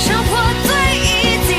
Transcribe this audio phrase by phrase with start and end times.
[0.00, 1.54] 生活最 easy。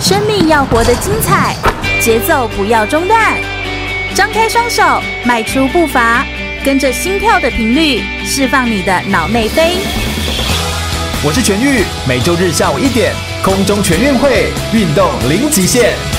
[0.00, 1.54] 生命要活得精彩，
[2.00, 3.36] 节奏不要中断。
[4.14, 6.24] 张开双手，迈出步伐，
[6.64, 9.76] 跟着心跳的频率，释放你的脑内啡。
[11.22, 13.12] 我是全玉，每周日下午一点，
[13.44, 16.13] 空中全运会，运动零极限。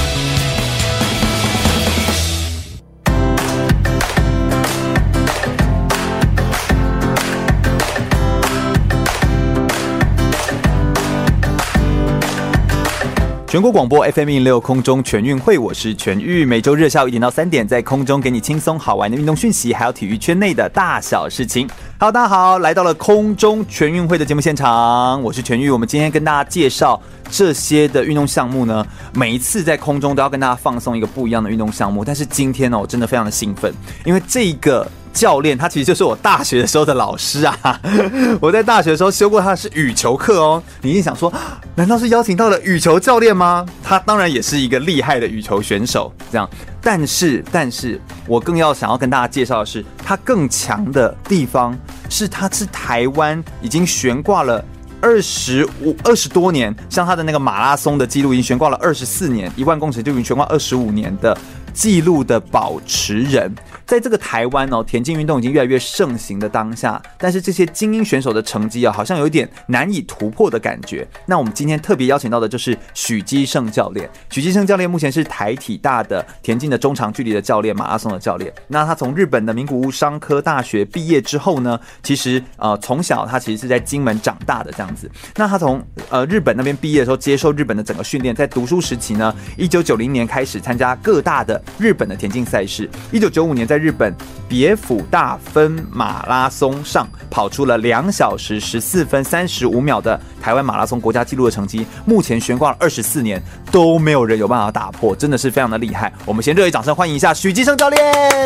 [13.56, 21.66] 全国广播 FM 一零六空中全运会，我是全玉，每周日下午一点到三点，在空中给你轻松好玩的运动讯息，还有体育圈内的大小事情。
[21.98, 25.70] 好大家好，来到了空中全运会的节目现场，我是全玉。
[25.70, 32.04] 我们今天跟大家介绍这些的运动项目呢，每一次在空中都要跟大家放松一个不一样的运动项目。
[32.04, 34.86] 但是今天呢，我真的非常的兴奋，因为这个。
[35.16, 37.82] 教练他其实就是我大学的时候的老师啊，
[38.42, 40.62] 我在大学的时候修过他是羽球课哦。
[40.82, 41.34] 你一定想说，
[41.74, 43.66] 难道是邀请到了羽球教练吗？
[43.82, 46.48] 他当然也是一个厉害的羽球选手，这样。
[46.82, 51.76] 但是，但是我更要想要跟大家介绍的是，他更强的地方
[52.10, 54.64] 是他是台湾已经悬挂了
[55.02, 61.36] 二十五二十多年，像他的那个马拉松的记录已经悬挂了二十四年，一万公尺就已经悬挂二十五年的
[61.76, 63.54] 记录的保持人。
[63.86, 71.08] 在这个台湾哦，田径运动已经越来越盛行的当下，但是这些精英选手的成绩啊，好像有一点难以突破的感觉。
[71.28, 74.10] 那我们今天特别邀请到的就是许基胜教练。
[74.32, 78.52] 许基胜教练目前是台体大的田径的中长距离的教练，马拉松的教练。
[78.68, 85.08] 那他从日本的名古屋商科大学毕业之后呢，其实呃从小他其实是在金门长大的这样子。
[85.36, 92.90] 那他从呃日本那边毕业的时候，接受日本的整个训练，在读书时期呢，一九九零年开始参加各大的日本的田径赛事。
[93.12, 94.16] 一九九五年在在日本
[94.48, 106.10] 别府大分马拉松上跑出了两小时十四分三十五秒的台湾马拉松国家纪录的成绩，目前悬挂了二十四年都没有人有办法打破，真的是非常的厉害。
[106.24, 108.02] 我们先热烈掌声欢迎一下许基胜教练，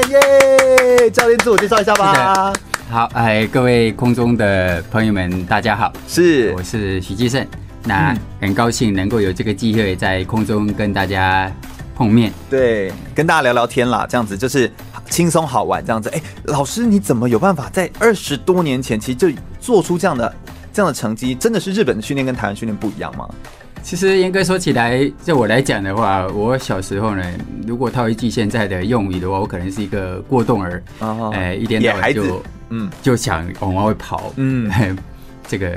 [0.09, 1.11] 耶！
[1.11, 2.51] 教练自我介绍一下吧。
[2.89, 7.45] 好，哎，各位空中的朋友们，大家好，是，我是许基胜，
[7.83, 11.51] 那很高兴能够有这个机会在空中跟大家
[11.99, 14.71] 碰面，对，跟大家聊聊天啦，这样子就是。
[15.09, 19.27] 轻松好玩这样子，哎、欸，老师你怎么有办法在二十多年前其实就
[19.59, 20.31] 做出这样的
[20.71, 21.33] 这样的成绩？
[21.33, 23.27] 真的是日本的训练跟台湾训练不一样吗？
[23.81, 27.23] 其实严格说起来，就我来讲的话，我小时候呢，
[27.65, 34.95] 如果套一句现在的用语的话，我可能是一个过动儿，哎、哦呃，一点点就嗯就想往外跑，嗯，
[35.49, 35.73] 这个。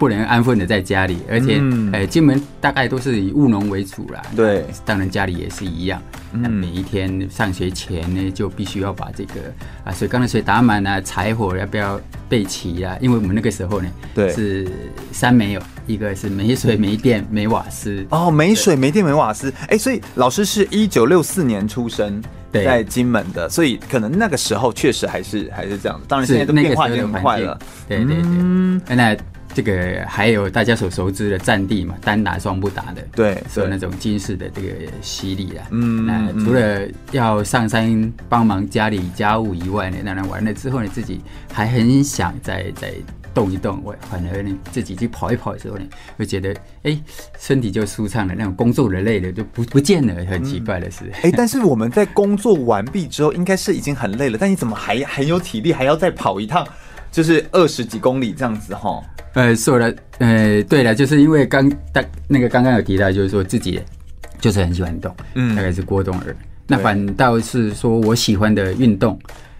[0.00, 4.22] 不能安分的在家里，而且，嗯、呃，金门大概都是以务农为主啦。
[4.34, 6.00] 对，当然家里也是一样。
[6.32, 9.34] 那、嗯、每一天上学前呢，就必须要把这个
[9.84, 12.00] 啊水缸的水打满啊，柴火要不要
[12.30, 12.96] 备齐啊？
[12.98, 14.66] 因为我们那个时候呢，对，是
[15.12, 18.02] 三没有，一个是没水、没电、没瓦斯。
[18.08, 19.52] 哦，没水、没电、没瓦斯。
[19.64, 26.00] 哎、欸，所以老师是一九六四年出生在金门的，所以可能那个时候确实还是还是这样。
[26.08, 27.58] 当然现在都变化已经很快了。
[27.86, 29.14] 对对对，嗯，那。
[29.52, 34.68] 这个还有大家所熟知的战地嘛，单打双不打的，对，所以那种军事的这个
[35.02, 41.20] 洗礼啊，嗯，那除了要上山帮忙家里家务以外呢，当然完了之后呢，自己
[41.52, 42.92] 还很想再再
[43.34, 45.84] 动一动，我反而呢自己去跑一跑的时候呢，
[46.16, 46.96] 会觉得哎，
[47.38, 56.66] 身体就舒畅了，那种工作的累的就不不见了，很奇怪的是，哎、嗯，但是我们在工作完毕之后，应该是已经很累了，但你怎么还很有体力，还要再跑一趟，
[57.10, 59.02] 就是二十几公里这样子哈？
[59.34, 63.80] 呃，说了，呃，对了，就是因为刚大那个刚刚有提到，就是说自己
[64.40, 66.36] 就是很喜欢动，嗯，大概是过动儿。
[66.66, 69.18] 那反倒是说我喜欢的运动，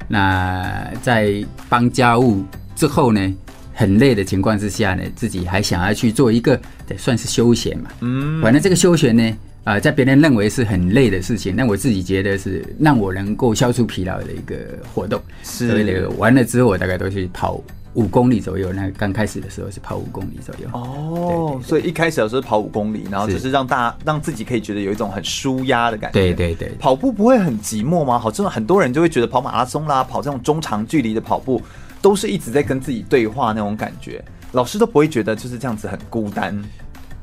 [0.08, 2.44] 那在帮家务
[2.74, 3.34] 之后呢，
[3.74, 14.56] 很累的情况之下呢，自己还想要去做一个得算是休闲嘛，嗯，反正这个休闲呢，啊、呃，在别人认为是很累的事情，但我自己觉得是让我能够消除疲劳的一个
[14.94, 15.20] 活动。
[15.42, 17.62] 是，所以完了之后，我大概都去跑。
[17.94, 20.68] 五公里左右，那刚开始的时候是跑五公里左右。
[20.72, 26.20] 哦，所以一开始的时候跑五公里，然后就是让大家让自己可以觉得有一种很舒压的感觉。
[26.20, 28.16] 对对对，跑步不会很寂寞吗？
[28.16, 31.60] 好，真的很多人就会觉得跑马拉松啦，跑这种中长距离的跑步，
[32.00, 34.24] 都是一直在跟自己对话那种感觉。
[34.52, 36.56] 老师都不会觉得就是这样子很孤单。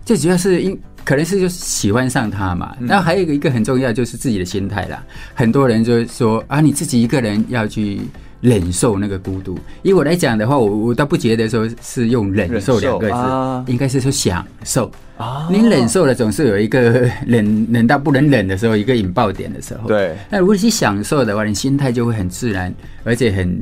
[0.08, 2.76] 最主要是因可能是就喜欢上他嘛。
[2.80, 5.04] 然后还有一个一个很重要就是自己的心态啦。
[5.36, 8.00] 很多人就是说啊，你自己一个人要去。
[8.40, 9.58] 忍受那个孤独。
[9.82, 14.92] 以我来讲的话，我我倒不觉得说是用忍受两个字，啊、应该是说享受。
[15.18, 19.88] 啊，你忍受了，总是有一个 忍忍到不能忍的时候，一个引爆点的时候。
[19.88, 20.16] 对。
[20.30, 22.72] 那如果你享受的话，你心态就会很自然，
[23.04, 23.60] 而且很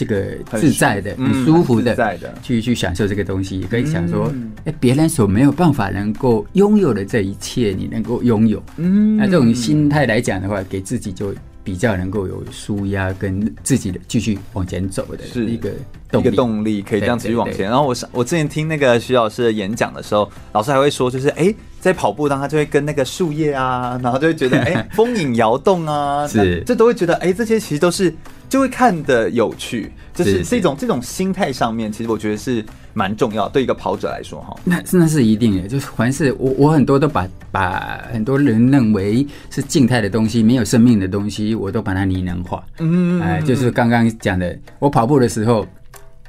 [0.00, 1.94] 这个自在的、很舒服的，
[2.42, 3.60] 去去享受这个东西。
[3.68, 4.32] 可以想说，
[4.64, 8.62] 哎，别人所没有办法能够拥有的这一切，你能够拥有。
[8.78, 9.18] 嗯。
[9.18, 11.34] 那这种心态来讲的话，给自己就。
[11.62, 15.70] 比较能够有舒压跟自己的继续往前走的是一个
[16.14, 17.68] 一个动力，可以这样继续往前。
[17.68, 28.12] 然后我我之前听那个徐老师的演讲的时候，老师还会说，就是哎，在跑步当中，他就会跟那个树叶啊，然后就会觉得 哎，风影摇动啊，是，这都会觉得哎，这些其实都是
[28.50, 32.62] 就会看的有趣，就是是一种这种心态上面，其实我觉得是。
[32.92, 35.68] 蛮重要，对一个跑者来说，哈，那那是一定的。
[35.68, 42.64] 就是凡是我，我很多都把把很多人认为是静态的东西，没有生命的东西，我都把它拟人化。
[42.80, 45.64] 嗯，哎，就是刚刚讲的，我跑步的时候，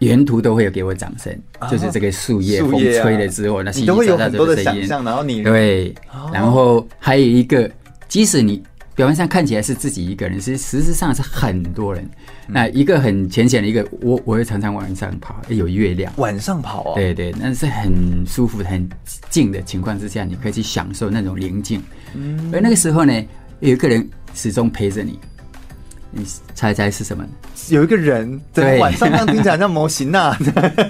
[0.02, 5.96] 沿途都会有给我掌声，啊、就是这个树叶风吹了之后，那你都会有很多的想象，然后你对，
[6.32, 7.68] 然后还有一个，
[8.08, 8.62] 即使你。
[9.02, 12.08] 表面上看起来是自己一个人，是实质上是很多人。
[12.46, 16.14] 那一个很浅显的一个，我我会常常晚上跑，有月亮。
[16.18, 16.94] 晚上跑啊？
[16.94, 18.88] 对对，那是很舒服、很
[19.32, 21.82] 静的情况之下，你可以去享受那种宁静。
[22.14, 22.52] 嗯。
[22.54, 23.12] 而那个时候呢，
[23.60, 25.18] 有一个人始终陪着你。
[26.12, 27.26] 你猜猜是什么？
[27.70, 30.36] 有一个人在晚上，这样听起来像模型呐，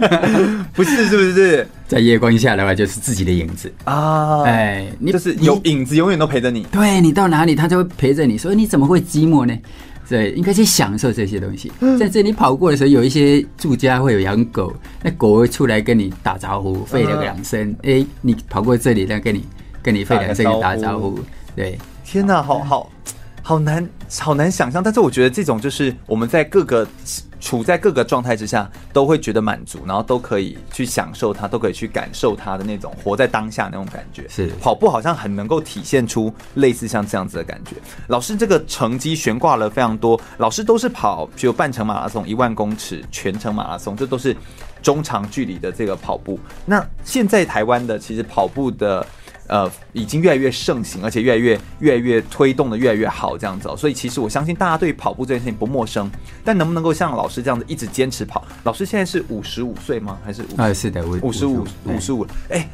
[0.74, 1.06] 不是？
[1.06, 1.68] 是不是？
[1.88, 4.44] 在夜光下的话，就是自己的影子啊！
[4.44, 6.64] 哎，你就是有影子，永远都陪着你。
[6.72, 8.38] 对，你到哪里，他就会陪着你。
[8.38, 9.58] 所以你怎么会寂寞呢？
[10.10, 11.72] 对，应该去享受这些东西。
[12.00, 14.74] 在这里跑过的时候，有一些住家会有养狗，
[15.04, 17.76] 那狗会出来跟你打招呼，吠了两声。
[17.84, 19.46] 哎，你跑过这里，那跟你
[19.84, 21.20] 跟你吠两声打招呼。
[21.56, 22.92] 对，天哪，好好。
[23.44, 23.90] 好难，
[24.20, 24.82] 好难想象。
[24.84, 26.88] 但是我觉得这种就是我们在各个
[27.40, 34.28] 处在各个状态之下，都会觉得满足，然后都可以去享受它，都可以去感受它的那种活在当下那种感觉。
[34.30, 37.76] 是跑步好像很能够体现出类似像这样子的感觉。
[38.08, 44.38] 老师这个成绩悬挂了非常多，老师都是跑只有半程马拉松、一万公尺、全程马拉松，这都是
[44.84, 46.40] 中长距离的这个跑步。
[46.64, 49.06] 那现在台湾的其实跑步的。
[49.52, 53.76] 呃，已经越来越盛行，而且越来越、越来越推动的越来越好，这样子哦。
[53.76, 56.10] 所以其实我相信大家对跑步这件事情不陌生，
[56.42, 58.46] 但能不能够像老师这样子一直坚持跑？
[58.64, 60.18] 老师现在是五十五岁吗？
[60.24, 60.74] 还是啊？
[60.74, 62.26] 是的，五十五，五十五。
[62.48, 62.66] 哎，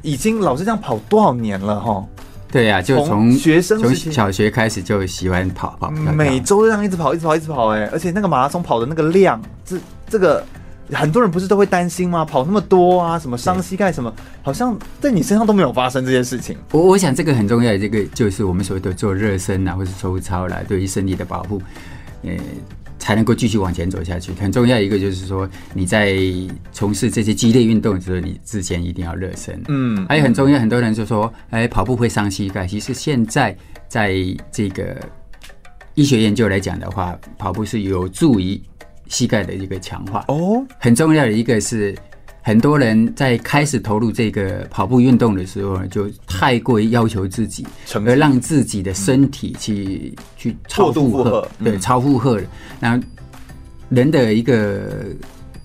[0.00, 2.02] 已经老师这样跑多少年了哈？
[2.50, 7.68] 对呀，就从学生从小学开始就喜欢跑跑，每周这样一直跑，一直跑，一直跑。
[7.68, 9.76] 哎，而且那个马拉松跑的那个量，这
[10.08, 10.42] 这个。
[10.92, 12.24] 很多人不是都会担心吗？
[12.24, 16.56] 跑那么多啊，什么伤膝盖什么，好像在你身上都没有发生这件事情。
[16.72, 21.62] 我我想这个很重要，这个就是我们所谓的做热身啊，或是收操啦，对于身体的保护，
[22.22, 22.32] 呃，
[22.98, 24.32] 才能够继续往前走下去。
[24.34, 26.18] 很重要一个就是说，你在
[26.70, 29.58] 从事这些激烈运动的时候，你之前一定要热身。
[29.68, 32.66] 嗯，还有很重要，很多人就说，哎，跑步会伤膝盖。
[32.66, 33.56] 其实现在
[33.88, 34.14] 在
[34.52, 34.96] 这个
[35.94, 38.60] 医学研究来讲的话，跑步是有助于。
[39.14, 40.24] 膝盖的一个强化。
[40.26, 41.96] 哦，很重要的一个是，
[42.42, 47.64] 很多人在开始投入这个跑步运动的时候，就太过于要求自己，
[47.94, 52.40] 而让自己的身体去去超负荷，对，超负荷。
[52.40, 52.46] 的。
[52.80, 53.00] 那
[53.88, 55.06] 人的一个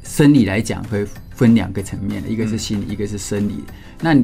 [0.03, 3.63] 生理来讲，会分两个层面的，一个是心理，一个是生理。
[3.99, 4.15] 那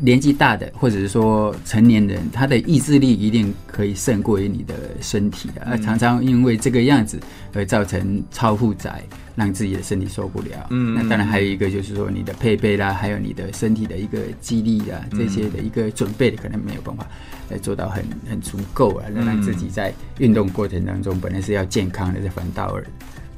[0.00, 7.18] 年纪大的，或者是说成年人，他的意志力一定可以胜过于你的身体的，而常常因为这个样子
[7.52, 9.02] 而造成超负载，
[9.34, 10.66] 让自己的身体受不了。
[10.70, 17.06] 嗯，那当然还有一个就是说你的配备啦，还有你的身体的一个肌力啊，这些的一个准备的可能没有办法
[17.48, 22.84] 来做到很很足够啊，让自己在运动过程当中本来是要健康的，反倒而。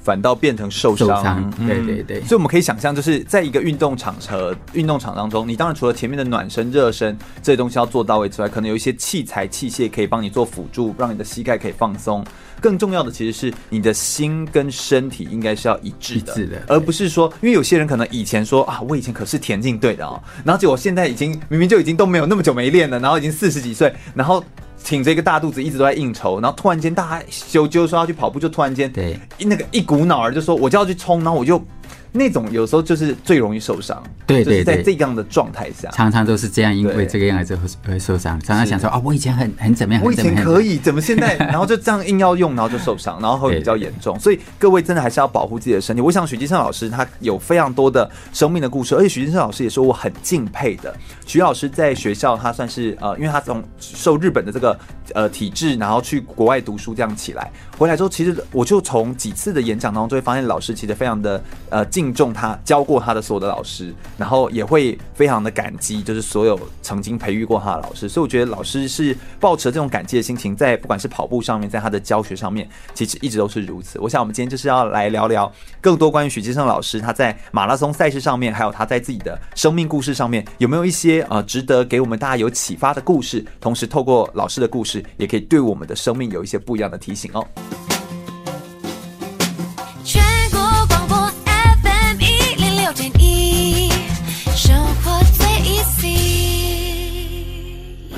[0.03, 12.25] 反倒变成受伤，对对对，所以我们可以想象，就是在一个运动场合、运动场当中，你当然除了前面的暖身、热身这些东西要做到位之外，可能有一些器材、器械可以帮你做辅助，让你的膝盖可以放松。
[12.63, 16.33] 更重要的其实是你的心跟身体应该是要一致的，
[16.69, 24.43] 而不是说，因为有些人可能以前说啊，我以前可是田径队的哦， 然后结果现在已经明明就已经都没有那么久没练了，然后已经四十几岁，然后。
[24.85, 31.65] 挺着一个大肚子，一直都在应酬，然后突然间大家就就说要去跑步，就突然间对那个一股脑儿就说我就要去冲，然后我就
[32.13, 34.03] 那种有时候就是最容易受伤。
[34.27, 38.39] 对对对，在这样的状态下，常常都是这样，因为这个样子会受伤。
[38.41, 44.19] 常常想说啊，我以前很很怎么样，我以前可以，怎么现在， 然后就这样硬要用，然后就受伤，然后会比较严重。
[44.19, 46.01] 所以各位真的还是要保护自己的身体。
[46.01, 50.95] 我想许金胜老师他有非常多的生命的故事，而且许金胜老师也是我很敬佩的。
[51.27, 54.79] 许老师在学校他算是呃，因为他从受日本的这个
[55.15, 68.09] 呃体制，然后去国外读书这样起来，回来之后其实我就从几次的演讲当中就会发现，老师其实非常的呃敬敬重他教过他的所有的老师，然后也会非常的感激，就是所有曾经培育过他的老师。
[68.09, 74.01] 所以我觉得老师是抱持这种感激的心情，在不管是跑步上面，在他的教学上面，其实一直都是如此。
[74.01, 83.45] 我想我们今天就是要来聊聊更多关于许基胜老师他在马拉松赛事上面，还有他在自己的生命故事上面，有没有一些呃值得给我们大家有启发的故事？
[83.61, 87.47] 同时透过老师的故事，也可以对我们的生命有一些不一样的提醒哦。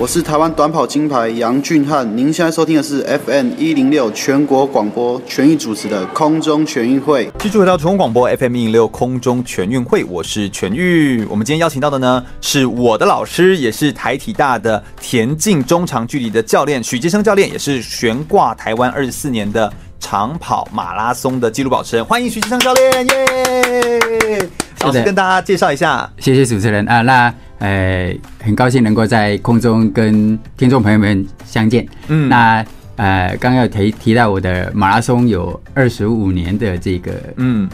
[0.04, 7.32] 我是台湾短跑金牌杨俊翰，您现在收听的是 FM 一零六全国广播全域主持的空中全运会。
[7.38, 11.24] 继续回到全国广播 FM 一零六空中全运会，我是全玉。
[11.24, 22.04] 我们今天邀请到的呢，是我的老师，也是台体大的田径中长距离的教练许基生教练，也是悬挂台湾二十四年的长跑马拉松的纪录保持人。
[22.04, 24.48] 欢迎许基生教练，耶！
[24.86, 27.34] 老师跟大家介绍一下，谢谢主持人啊，那。
[27.60, 31.86] 呃，很高兴能够在空中跟听众朋友们相见。
[32.08, 32.62] 嗯，那
[32.96, 37.66] 呃，刚刚有提提到我的马拉松有二十五年的这个嗯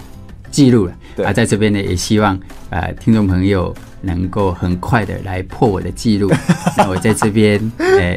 [0.51, 0.93] 记录了。
[1.17, 2.39] 对啊，在这边呢，也希望
[2.71, 6.31] 呃听众朋友能够很快的来破我的记录。
[6.77, 8.17] 那我在这边呃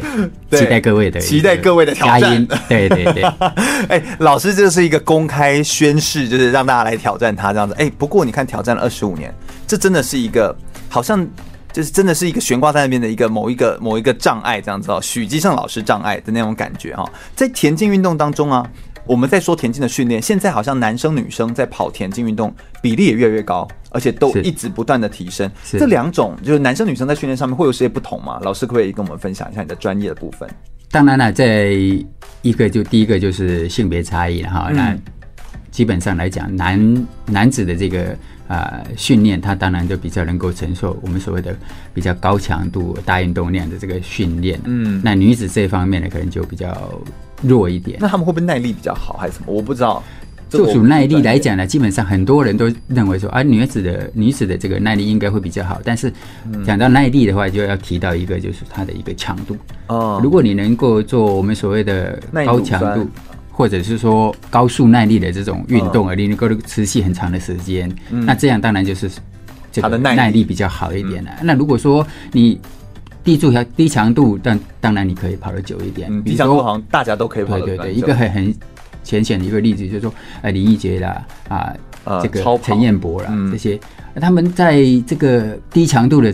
[0.52, 2.46] 期待各位的期待各位的挑战。
[2.68, 3.24] 对对对。
[3.90, 7.76] 哎，老师这是一个公开宣誓，就是让大家来挑战他这样子。
[7.78, 9.34] 哎，不过你看挑战了二十五年，
[9.68, 10.56] 这真的是一个
[10.90, 11.28] 好像。
[11.74, 17.04] 就是真的是一个悬挂在那边的一个某一个某一个障碍这样子哦，许基胜老师障碍的那种感觉哈，
[17.36, 18.64] 在田径运动当中啊，
[19.06, 25.50] 我们在说田径的训练，现在好像男生女生在跑田径运动比例也越来越高，而且都一直不断的提升。
[25.64, 28.40] 这两种就是男生女生在训练上面会有些不同吗？
[28.42, 30.50] 老师可不可以跟我们分享一下你的专业的部分？
[30.90, 31.70] 当然了，在
[32.42, 34.96] 一个就第一个就是性别差异哈，那
[35.72, 38.16] 基本上来讲，男男子的这个。
[38.46, 41.56] 啊，训练他当然就比较能够承受我们所谓的
[41.94, 44.60] 比较高强度大运动量的这个训练。
[44.66, 47.02] 嗯，那女子这方面呢，可能就比较
[47.44, 47.98] 弱一点。
[48.02, 49.54] 那他们会不会耐力比较好，还是什么？
[49.54, 50.02] 我不知道。
[50.50, 55.82] 就属耐力来讲呢，基本上很多人都认为说，啊，女子的女子的这个耐力应该会比较好。
[55.84, 56.12] 但是
[56.66, 59.58] 讲到耐力的话，就要提到一个，就是它的一个强度。
[59.88, 63.08] 哦，如果你能够做我们所谓的高强度。
[63.56, 69.08] 或者是说高速耐力的这种运动，而你能够持续很长的时间，嗯、那这样当然就是
[69.72, 71.30] 这个耐力比较好一点了。
[71.40, 72.60] 嗯、那如果说你
[73.24, 76.24] 低速和低强度，但当然你可以跑得久一点。
[76.24, 78.54] 低强度好像大家都可以跑得对对对，一个很很
[79.04, 81.74] 浅显的一个例子，就是说，呃，林义杰啦，啊，
[82.22, 83.80] 这个陈彦博啦，这些，
[84.22, 86.34] 他们在这个低强度的。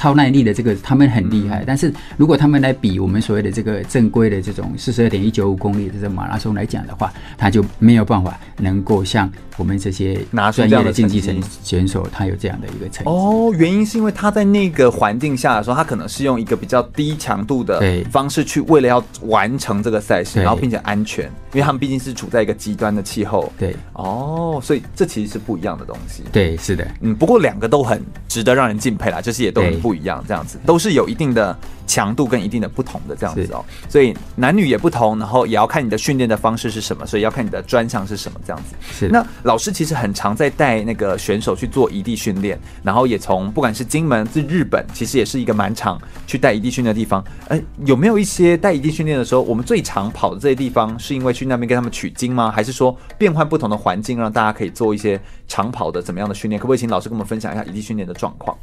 [0.00, 13.10] 超耐力的这个他们很厉害，但是如果他们来比我们所谓的这个正规的这种四十二点一九五公里的这马拉松来讲的话，他就没有办法能够像我们这些拿专业的竞技选选手，他有这样的一个成绩。
[13.10, 23.52] 哦，原因是因为他在那个环境下的时候，他可能是用一个比较低强度的方式去为了要完成这个赛事，然后并且安全，因为他们毕竟是处在一个极端的气候。
[23.58, 26.22] 对，哦，所以这其实是不一样的东西。
[26.32, 29.89] 对，是的，嗯，不过两个都很值得让人敬佩啦，就是也都很不。
[29.90, 38.76] 不一样，这样子都是有一定的强度跟一定的不同的这样子哦，所以男女也不同，然后也要看你的训练的方式是什么，所以要看你的专项是什么这样子。
[38.88, 47.24] 是，那老师其实很常在带那个选手去做异地训练，然后也从不管是金门至日本，其实也是一个蛮常去带异地训练的地方。
[47.48, 52.52] 哎，有没有一些带异地训练的时候，我们最常跑的这些地方，是因为去那边跟他们取经吗？
[52.54, 56.60] 还是说变换不同的环境，让大家可以做一些长跑的怎么样的训练？
[56.60, 58.56] 可不可以请老师跟我们分享一下异地训练的状况？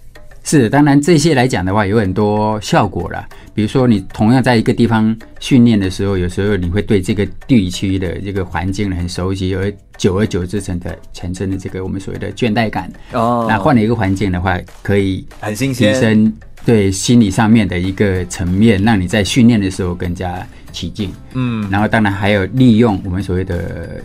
[0.50, 3.28] 是，当然这些来讲的话，有很多效果啦。
[3.54, 12.90] 比如说，你同样在一个地方训练的时候，有时候你会对这个地区的这个环境很熟悉，而久而久之成的产生的这个我们所谓的倦怠感。
[13.12, 16.34] 哦，那换了一个环境的话，可以很新鲜，提升
[16.66, 21.12] 对心理上面的一个层面，让你在训练的时候更加起劲。
[21.34, 24.02] 嗯，然后当然还有利用我们所谓的。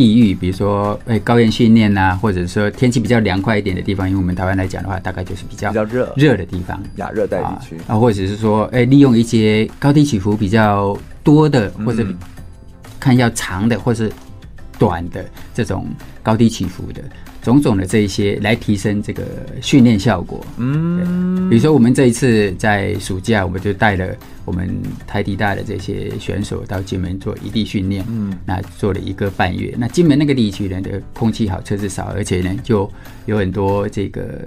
[0.00, 6.10] 地域，比如说，哎，高原训练呐，或者说天气比较凉快一点的地方，因为我们台湾来讲的话，大概就是比较比较热。
[6.16, 7.76] 热的地方，亚热带地区。
[7.86, 12.02] 啊，或者是说，哎，利用一些高低起伏比较多的，或者
[12.98, 14.10] 看要长的或是
[14.78, 15.86] 短的这种
[16.22, 17.02] 高低起伏的，
[17.42, 19.24] 种种的这一些来提升这个
[19.62, 20.44] 训练效果。
[20.58, 24.68] 嗯，比如说我们这一次在暑假，我们就带了我们
[25.06, 28.04] 台地大的这些选手到金门做异地训练。
[28.08, 29.74] 嗯，那做了一个半月。
[29.78, 32.90] 那金门那个地区呢的空气好，车子少，而且呢就
[33.26, 34.46] 有很多这个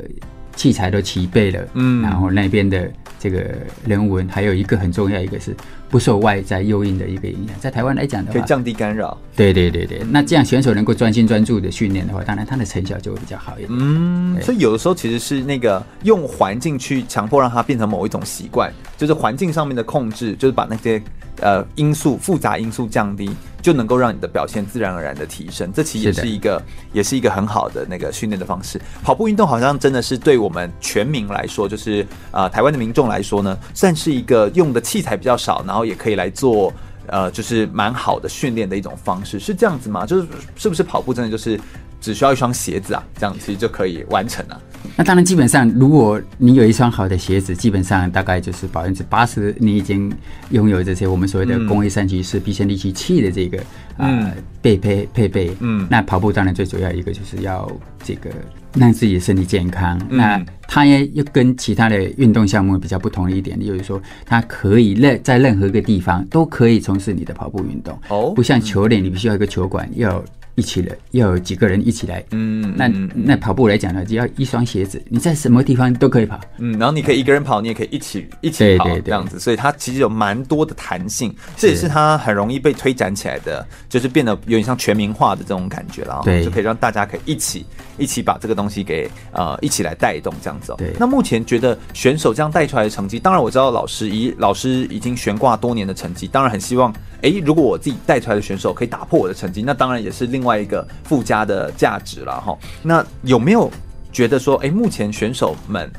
[0.55, 1.67] 器材都齐备了。
[1.73, 5.55] 嗯，然后那边的这个人文还有一个很重要，一个是。
[5.93, 9.15] 不受外在诱因的一个影响，在台湾来讲的话，可以降低干扰。
[9.35, 13.69] 对对对对，那这样选手能够专心专注的训练的话，当然他的成效就会比较好一点。
[13.71, 20.99] 嗯，所以有的时候其实是那个用环境去强迫让他变成某一种习惯，就是环境上面的控制，就是把那些
[21.43, 23.29] 呃因素复杂因素降低。
[23.63, 28.77] 就能够让你的表现自然而然的提升，这其实也是一个，也是一个很好的那个训练的方式。
[29.01, 36.73] 跑步运动好像真的是对我们全民来说，就是啊、呃，台湾的民众来说呢，算是一个用的器材比较少，然后也可以来做
[37.07, 40.05] 呃，就是蛮好的训练的一种方式，是这样子吗？
[40.05, 41.57] 就是是不是跑步真的就是
[42.01, 44.61] 只需要一双鞋子啊，这样其实就可以完成了？
[44.95, 50.11] 那当然，基本上如果你有一双好的鞋子，基本上大概就是百分之八十，你已经
[50.51, 53.59] 拥有这些我们所谓的工业三级式必胜利器器的这个
[53.97, 55.51] 啊配配配备。
[55.61, 57.71] 嗯，那跑步当然最主要一个就是要
[58.03, 58.29] 这个
[58.75, 59.99] 让自己的身体健康。
[60.09, 67.97] 嗯、那它也又跟其他的运动项目比较不同的一点，就是说它可以任在任何一个地方都可以从事你的跑步运动。
[68.09, 70.23] 哦，不像球类，你必须要一个球馆要。
[70.55, 87.65] 一起来要有几个人一起来，嗯，那那跑步来讲呢，只要一双鞋子，你在什么地方都可以跑，嗯，然后你可以一个人跑，你也可以一起一起跑，这样子，所以它其实有蛮多的弹性，这也是它很容易被推展起来的，就是变得有点像全民化的这种感觉了，对，就可以让大家可以一起
[87.97, 90.75] 一起把这个东西给呃一起来带动这样子哦。
[90.77, 96.93] 对，那目前觉得选手这样带出来的成绩，当然我知道老师以老师已经悬挂多年的成绩，当然很希望。
[97.23, 102.57] 哎，如果我自己带出来的选手可以打破我的成绩，那当然也是另另外一个附加的价值了哈。
[102.81, 103.71] 那有没有
[104.11, 105.89] 觉得说，哎，目前选手们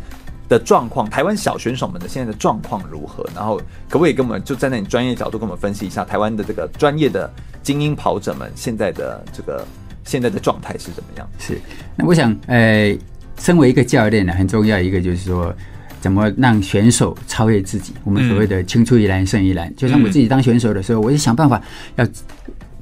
[0.50, 3.26] 的状况，台湾小选手们的现在的状况如何？
[3.34, 3.56] 然后
[3.88, 7.32] 可不可以跟我们就站在你专业角度跟我们分析一下台湾的这个专业的
[7.62, 9.66] 精英跑者们现在的这个
[10.04, 11.26] 现在的状态是怎么样？
[11.38, 11.58] 是，
[11.96, 12.94] 那我想，呃，
[13.38, 15.50] 身为一个教练呢，很重要一个就是说。
[16.04, 17.94] 怎么让选手超越自己？
[18.04, 19.74] 我们所谓的青出于蓝胜于蓝。
[19.74, 21.58] 就像我自己当选手的时候，我就想办法
[21.96, 22.06] 要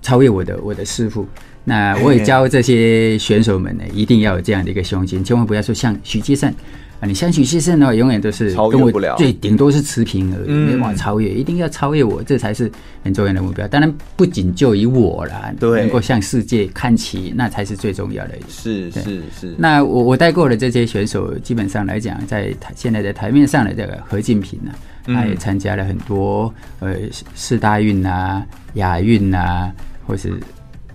[0.02, 1.24] 超越我的我的师傅。
[1.64, 6.52] 那我也教这些选手们呢，一定要有这样的一个胸襟，千万不要说像许继胜。
[6.98, 11.28] 啊你像许继胜的话，永远都是跟我最顶多是持平而已，没办法超越。
[11.28, 12.70] 一定要超越我，这才是
[13.02, 13.66] 很重要的目标。
[13.66, 18.34] 当然，不仅就以我啦，能够向世界看齐，那才是最重要的。
[18.48, 19.52] 是是是。
[19.58, 24.72] 那我我带过的这些选手，基本上来讲，在台现在在台面上的这个何敬平呢，
[25.06, 26.94] 他也参加了很多呃
[27.34, 29.72] 四大运啊、亚运啊，
[30.06, 30.32] 或是。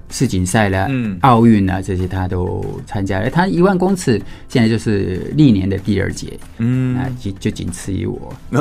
[0.10, 3.30] 世锦赛啦，嗯，奥运啊，这些他都参加了。
[3.30, 8.34] 他一万公尺现在就是历年的第二届，嗯，啊，就就仅次于我，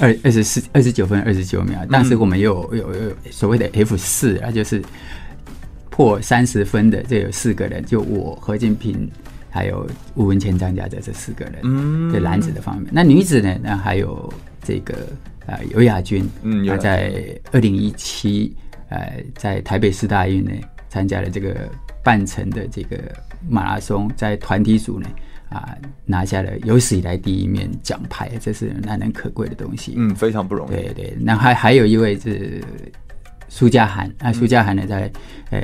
[0.00, 1.82] 二二十四二十九分二十九秒。
[1.86, 4.82] 当时我们有有有所谓的 F 四啊，就是
[5.88, 9.08] 破三十分的，这有四个人，就我何建平，
[9.48, 11.54] 还有吴文谦、张家泽这四个人。
[11.62, 13.56] 嗯，在男子的方面，那女子呢？
[13.62, 14.30] 那还有
[14.62, 14.94] 这个
[15.46, 18.54] 啊，游雅君，嗯，他在二零一七。
[18.88, 20.50] 呃，在台北市大运呢，
[20.88, 21.68] 参加了这个
[22.02, 22.98] 半程的这个
[23.48, 25.08] 马拉松，在团体组呢，
[25.50, 29.94] 啊，拿下了有史以来第一面奖牌，这是难能可贵的东西。
[29.96, 30.70] 嗯，非常不容易。
[30.70, 32.62] 对对，那还还有一位是
[33.48, 35.12] 苏家涵，那苏家涵呢，在
[35.50, 35.60] 呃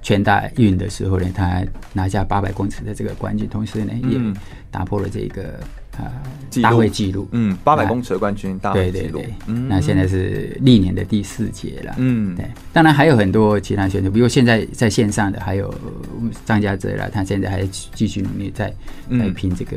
[0.00, 4.18] 全大运的时候呢，他拿下八百公尺的这个冠军，同时呢，也
[4.70, 5.60] 打破了这个。
[6.00, 6.12] 啊，
[6.62, 15.72] 大会记录，嗯，八百公尺的冠军，大会记录，对对对，嗯，那现在是历年的第四届了，嗯，对，当然还有很多其他选手，比如现在在线上的还有
[16.44, 18.74] 张家泽啦，他现在还继续努力在
[19.10, 19.76] 在拼这个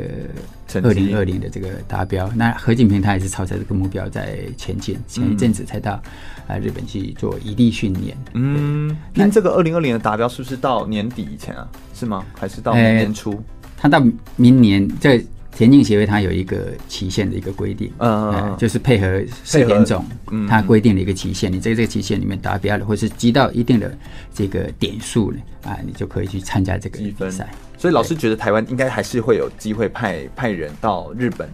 [0.81, 2.27] 二零二零的这个达标。
[2.35, 6.01] 那何锦平他也是朝着这个目标在前进，前一阵子才到
[6.47, 11.67] 啊日本去做移地训练，嗯，那这个二零二零的达标是不是到年底以前啊？
[11.93, 12.25] 是吗？
[12.33, 13.39] 还是到明年初？
[13.77, 14.03] 他到
[14.35, 15.23] 明年这。
[15.55, 20.03] 田径协会它有一个期限的一个规定，嗯、呃，就是配合世田总，
[20.49, 23.95] 它规定的一个期限，你在这个期限里面达标了，或是积到一定的
[24.33, 27.47] 这个点数呢，啊，你就可以去参加这个比赛。
[27.77, 31.49] 所以老师觉得台湾应该还是会有机会派派人到日本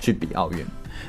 [0.00, 0.58] 去比奥运。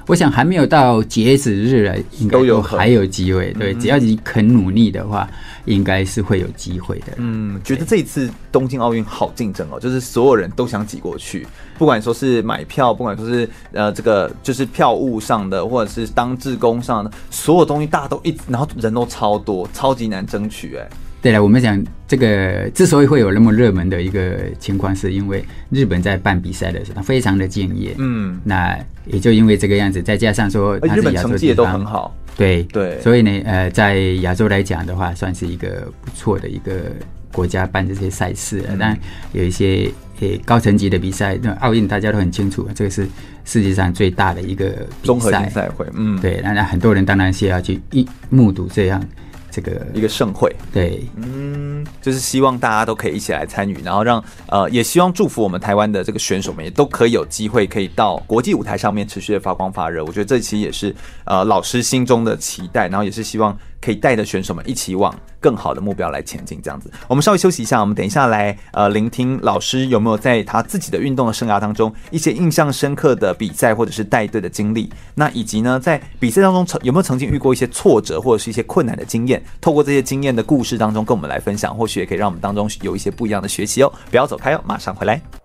[0.09, 3.53] 我想还没有到截止日来，应该都还有机会。
[3.59, 5.29] 对，只要你肯努力的话，
[5.65, 7.13] 应该是会有机会的。
[7.17, 11.45] 嗯，觉得这一次东京奥运好竞争哦，就是所有人都想挤过去，
[11.77, 20.89] 不管说是买票，不管说是呃这个就是票务上的，或者是当志工上的，所有东西大家都一，然后人都超多，超级难争取哎。
[21.21, 27.93] 对了，我们讲这个之所以会有那么热门的一个情况，是因为日本在办比赛的时候，他非常的敬业。
[27.97, 32.15] 嗯，那也就因为这个样子，再加上说，日本成绩也都很好。
[32.37, 36.71] 对对，所以呢，呃，在亚洲来讲的话，算是一个不错的一个
[37.33, 38.63] 国家办这些赛事。
[38.69, 38.97] 嗯、但
[39.33, 43.05] 有一些呃高层级的比赛，那奥运大家都很清楚，这个是
[43.43, 45.85] 世界上最大的一个综合性赛会。
[45.95, 49.03] 嗯，对，那那很多人当然是要去一目睹这样。
[49.51, 60.03] 这个一个盛会，对，嗯，就是希望大家都可以一起来参与，然后让呃，也希望祝福我们台湾的这个选手们也都可以有机会可以到国际舞台上面持续的发光发热。
[60.03, 63.57] 我觉得这其实也是呃老师心中的期待，然后也是希望。
[63.81, 66.91] 可以带着选手们一起往更好的目标来前进，这样子。
[67.07, 74.91] 我们稍微休息一下，我们等一下来呃聆听老师有没有在他自己的运动的生涯当中一些印象深刻的比赛或者是带队的经历。
[75.15, 79.41] 那以及呢，在比赛当中曾有没有曾经遇过一些挫折或者是一些困难的经验？
[79.61, 83.91] 透过这些经验的故事当中跟我们来分享，或许也可以让我们当中有一些不一样的学习哦。
[84.11, 85.38] 不要走开哦，马上回来。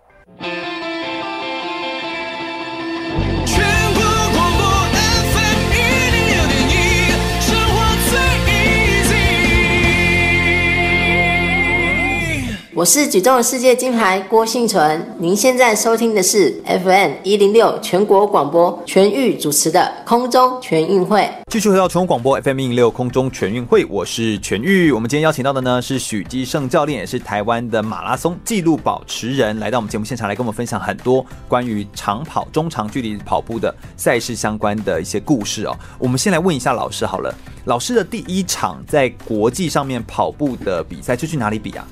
[12.77, 21.31] 我是举重世界金牌郭信淳，您现在收听的是 FM 一零六全国广播全域主持的空中全运会。
[21.53, 24.91] 继续回到全国广播 FM 一零六空中全运会，我是全域。
[24.91, 35.77] 我们今天邀请到的呢是许基胜教练，也是台湾的马拉松纪录保持人，来到我们节目现场来跟我们分享很多关于长跑、中长距离跑步的赛事相关的一些故事哦。
[35.97, 37.33] 我们先来问一下老师好了，
[37.67, 41.87] 老师的第一场在国际上面跑步的比赛就去哪里比啊？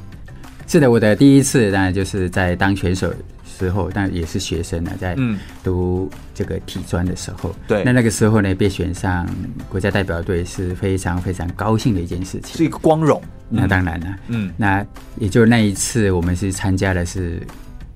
[0.72, 3.12] 是的，我的第一次当然就是在当选手
[3.44, 5.14] 时候，但也是学生呢，在
[5.62, 7.54] 读这个体专的时候。
[7.68, 9.28] 对，那那个时候呢，被选上
[9.68, 13.22] 国家代表队是非常非常高兴的一件事情，是一个光荣。
[13.50, 14.82] 那当然了，嗯，那
[15.18, 17.46] 也就那一次，我们是参加的是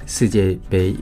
[0.04, 0.94] 世界杯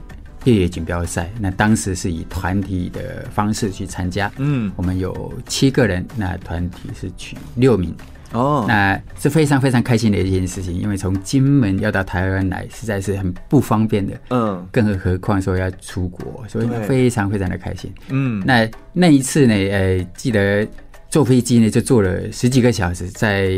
[0.45, 1.29] 越野锦标赛。
[1.41, 7.93] 那当时是以团体的方式去参加，嗯，我们有七个人，那团体是取六名。
[8.35, 8.67] 哦，oh.
[8.67, 14.13] 那是非常非常开心的一件事情，因为从金门要到台湾来，实在是很不方便的。
[14.29, 17.91] 嗯，更何况说要出国，所以非常非常的开心。
[18.09, 20.67] 嗯，那那一次呢，呃，记得
[21.09, 23.51] 坐飞机呢，就坐了十几个小时，在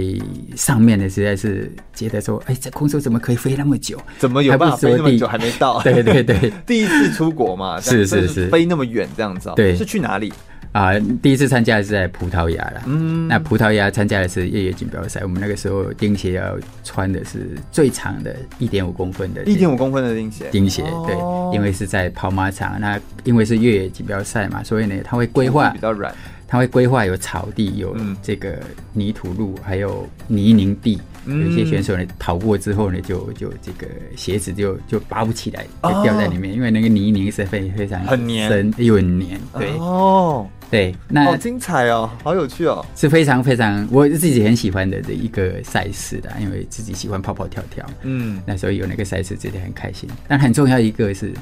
[0.56, 4.00] 上面呢，实在是觉得说，哎，在空中怎么可以飞那么久？
[4.20, 5.82] 怎么有办法飞那么久还没 到？
[5.82, 9.52] 对对对， 第一次出国嘛，是是是，飞那么远这样子。
[9.56, 10.32] 对，是去哪里？
[10.72, 12.84] 啊，第一次参加的是在葡萄牙啦。
[12.86, 15.22] 嗯，那葡萄牙参加的是越野锦标赛。
[15.24, 20.46] 我们那个时候钉鞋要穿的是最长的一点五公分的，一点五公分的钉鞋。
[20.52, 21.16] 钉鞋，对，
[21.56, 22.80] 因为是在跑马场。
[22.80, 26.14] 那因为是越野锦标赛嘛，所以呢，它会规划比较软。
[26.50, 28.58] 它会规划有草地，有这个
[28.94, 30.98] 泥土路，还有泥泞地。
[31.26, 39.38] 有一些选手呢，跑过之后呢，就就这个鞋子就就拔不起来，就掉在里面，因为那个泥泞是非非常很黏，又很黏。
[39.60, 47.86] 对哦，对，那好精彩哦，好有趣哦，是非常非常我自己很喜欢的的一个赛事的，因为自己喜欢跑跑跳跳。
[48.04, 50.10] 嗯，那时候有那个赛事，真的很开心。
[50.28, 51.34] 但很重要一个是。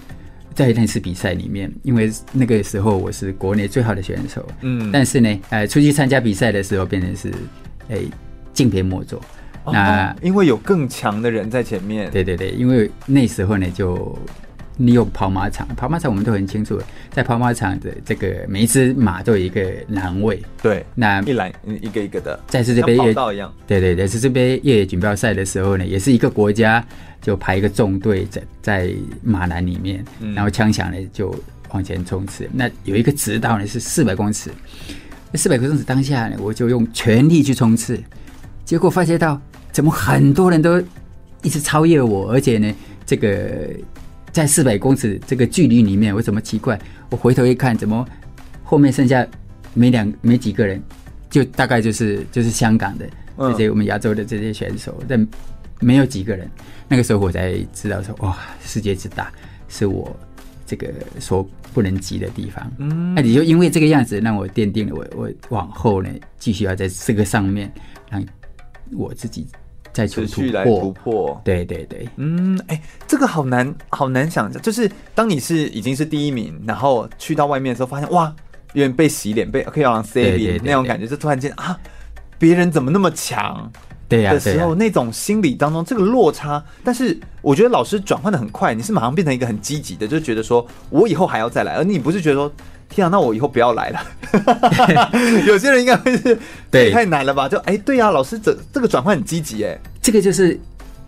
[0.54, 7.30] 在那次比赛里面，因为那个时候我是国内最好的选手，嗯，但是呢，呃，出去参加比赛的时候变成是，
[7.90, 7.98] 哎，
[8.54, 9.20] 敬陪末座。
[9.66, 14.18] 哦、那因为有更强的人在前面，对对对，因为那时候呢，就
[14.78, 16.80] 你有跑马场，跑马场我们都很清楚，
[17.12, 22.98] 在跑马场的这个每一只马都有一个栏位，对，那一栏一个一个的，在世界杯，
[23.68, 26.86] 对对对，是这边越野锦标赛的时候呢，也是一个国家。
[27.22, 31.34] 就排一个纵队在在马栏里面，然后枪响呢就
[31.72, 32.48] 往前冲刺。
[32.54, 34.52] 那有一个直道呢是四百公尺，
[35.32, 38.00] 那四百公尺当下呢，我就用全力去冲刺，
[38.64, 40.80] 结果发现到怎么很多人都
[41.42, 42.72] 一直超越我，而且呢，
[43.08, 43.72] 这个
[44.36, 46.78] 在四百公尺这个距离里面，我怎么奇怪？
[47.10, 48.06] 我回头一看，怎么
[48.66, 49.26] 后面剩下
[49.74, 50.84] 没两没几个人，
[51.30, 55.26] 就大概就是就是香港的这些我们亚洲的这些选手，但
[55.80, 56.52] 没有几个人。
[56.90, 59.32] 那个时候我才知道说，哇，世界之大，
[59.70, 60.14] 是我
[60.66, 61.42] 这个所
[61.74, 62.70] 不能及的地方。
[62.78, 67.72] 嗯，那你就因为这个样子，让我奠定了我我往后呢，继续要在这个上面
[68.10, 68.22] 让
[68.92, 69.48] 我自己
[69.96, 70.80] 再去突破。
[70.82, 78.36] 突破，对对对，嗯，哎，这个好难好难想象，就是当你是已经是第一名，然后去到外面的时候，发现哇，
[78.74, 81.80] 有点被洗脸，被可以让 C 那种感觉，就突然间啊，
[82.38, 83.72] 别人怎么那么强？
[84.08, 92.52] 对呀，的时候那种心理当中这个落差，但是我觉得老师转换的很快，你是马上变成一个很积极的，就觉得说我以后还要再来，而你不是觉得说
[92.90, 94.00] 天啊，那我以后不要来了。
[95.48, 96.38] 有些人应该会是
[96.72, 97.48] 对太难了吧？
[97.50, 100.60] 就哎，对呀，老师这这个转换很积极哎，这个就是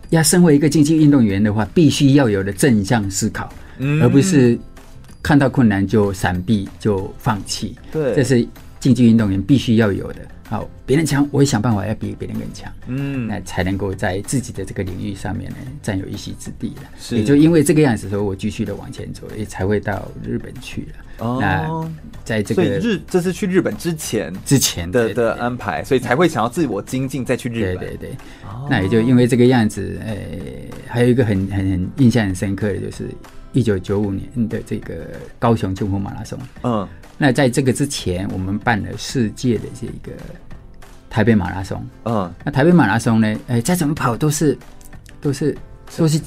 [0.09, 4.57] 要身为一个竞技运动员的话，必须要有的正向思考，嗯，而不是
[5.21, 7.75] 看到困难就闪避就放弃。
[7.91, 8.47] 对，这是
[8.79, 10.19] 竞技运动员必须要有的。
[10.49, 16.83] 好，别人强，我也想办法要比别人更强，嗯，那才能够在自己的这个领域上面呢占有一席之地了。
[16.97, 21.25] 是，也就因为这个样子，所以我继续的往前走，也才会到日本去了。
[21.25, 21.91] 哦，那
[22.23, 27.79] 在这个日，这是去日本之前之前的的安排，所以才会想要自我精进，再去日本。
[27.79, 28.09] 对对对，
[28.45, 30.15] 哦，那也就因为这个样子，呃，
[30.87, 33.09] 还有一个很很很印象很深刻的就是
[33.51, 34.95] 一九九五年的这个
[35.39, 36.39] 高雄秋风马拉松。
[36.63, 36.87] 嗯。
[37.17, 40.15] 那在这个之前，我们办了世界的这个
[41.10, 41.84] 台北马拉松。
[42.06, 43.27] 嗯，那台北马拉松呢？
[43.47, 44.58] 哎、欸，再怎么跑都是
[45.19, 45.58] 都是
[45.97, 46.21] 都是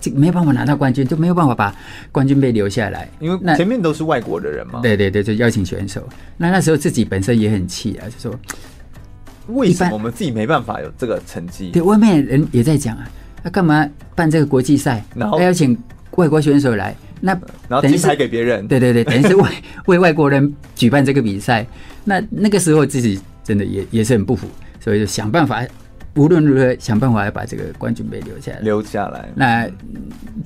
[0.00, 1.74] 这没有办法拿到冠军，就没有办法把
[2.12, 4.80] 冠军杯留下来，因为前面都是外国的人嘛。
[4.82, 6.08] 对对对，就邀请选手。
[6.36, 8.38] 那那时候自己本身也很气啊，就说
[9.48, 11.70] 为什么我们自己没办法有这个成绩？
[11.70, 13.08] 对，外面人也在讲啊，
[13.42, 15.76] 那干嘛办这个国际赛，然后还邀请
[16.12, 16.94] 外国选手来？
[17.20, 17.32] 那
[17.68, 19.50] 然后金牌给别人，对对对，等于是为
[19.86, 21.66] 为外国人举办这个比赛。
[22.04, 24.46] 那那个时候自己真的也也是很不服，
[24.78, 25.66] 所以就想办法，
[26.14, 28.58] 无论如何想办法要把这个冠军杯留下来。
[28.60, 29.68] 留下来，那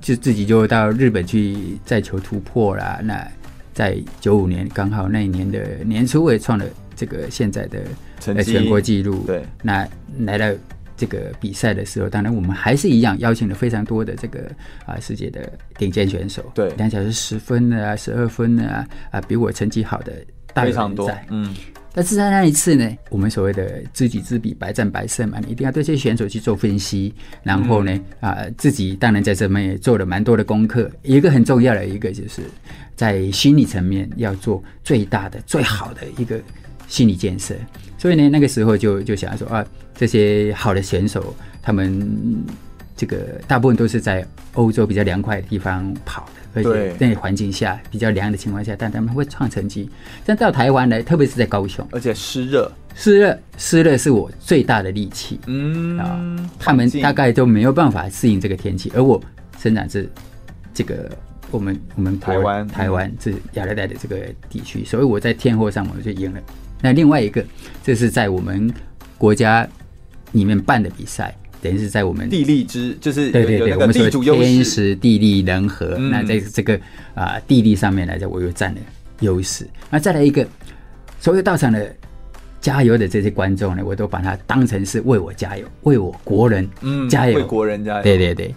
[0.01, 3.01] 就自己就到日本去再求突破啦。
[3.03, 3.27] 那
[3.75, 6.65] 在九五年刚好那一年的年初，我也创了
[6.97, 9.25] 这个现在的全国纪录。
[9.27, 9.87] 对，那
[10.21, 10.55] 来了。
[11.01, 14.51] 这个比赛的时候，当然我们还是一样邀请了非常多的这个
[14.85, 20.13] 啊世界的顶尖选手，对，两小时十分的啊，十二分的啊，啊比我成绩好的
[20.53, 21.57] 大有人在，嗯。
[21.93, 30.89] 但是在那一次呢，我们所谓的知己知彼，百战百胜嘛，你一定要对这些选手去做分析，然后呢，嗯、啊自己当然在这边也做了蛮多的功课。
[31.03, 32.43] 一个很重要的一个就是
[32.95, 36.41] 在心理层面要做最大的、最好的一个
[36.87, 37.57] 心理建设。
[38.01, 39.65] 所以呢，那个时候就就想说啊。
[39.93, 42.43] 这些好的选手，他们
[42.97, 49.91] 这个大部分都是在欧洲比较凉快的地方跑的，而且在环境下比较凉的情况下，但他们会创成绩。
[50.25, 55.39] 但到台湾来，特别是在高雄，而且湿热，湿热，湿热是我最大的利器。
[55.49, 59.23] 嗯啊，他们大概都没有办法适应这个天气，而我
[59.59, 60.11] 生长是
[60.73, 61.11] 这个
[61.51, 64.17] 我们我们台湾台湾是亚热带的这个
[64.49, 66.41] 地区，所以我在天候上我就赢了。
[66.83, 67.45] 那另外一个，
[67.83, 68.73] 这是在我们
[69.19, 69.69] 国家。
[70.33, 76.77] 里面办的比赛，等于是在我们地利之，就是对对对，我们说天时地利人和，嗯、那在这个
[77.17, 78.81] 啊、呃、地利上面来讲，我又占了
[79.23, 79.67] 优势。
[79.91, 80.47] 那再来一个，
[81.19, 81.93] 所有到场的
[82.61, 86.65] 加油的这些观众呢，我都把它当成是为我加油，为我国人
[87.09, 88.03] 加油，嗯、为国人加油。
[88.05, 88.55] 对对对，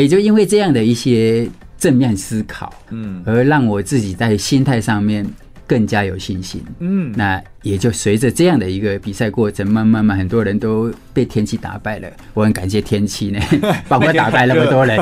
[0.00, 5.26] 也就因为这样的一些正面思考，嗯，而让我自己在心态上面。
[5.70, 12.08] 更加有信心，嗯，那也就随着这样的一个比赛过程，慢慢慢，很多人都被天气打败了。
[12.34, 13.38] 我很感谢天气呢，
[13.86, 14.96] 把我打败那么多人。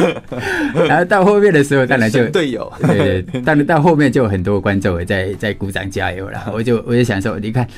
[0.88, 6.50] 然后到后面的时候，当然就队友，对对，当然到后面就有很多观众在在鼓掌加油了。
[6.54, 7.68] 我就我就想说，你看。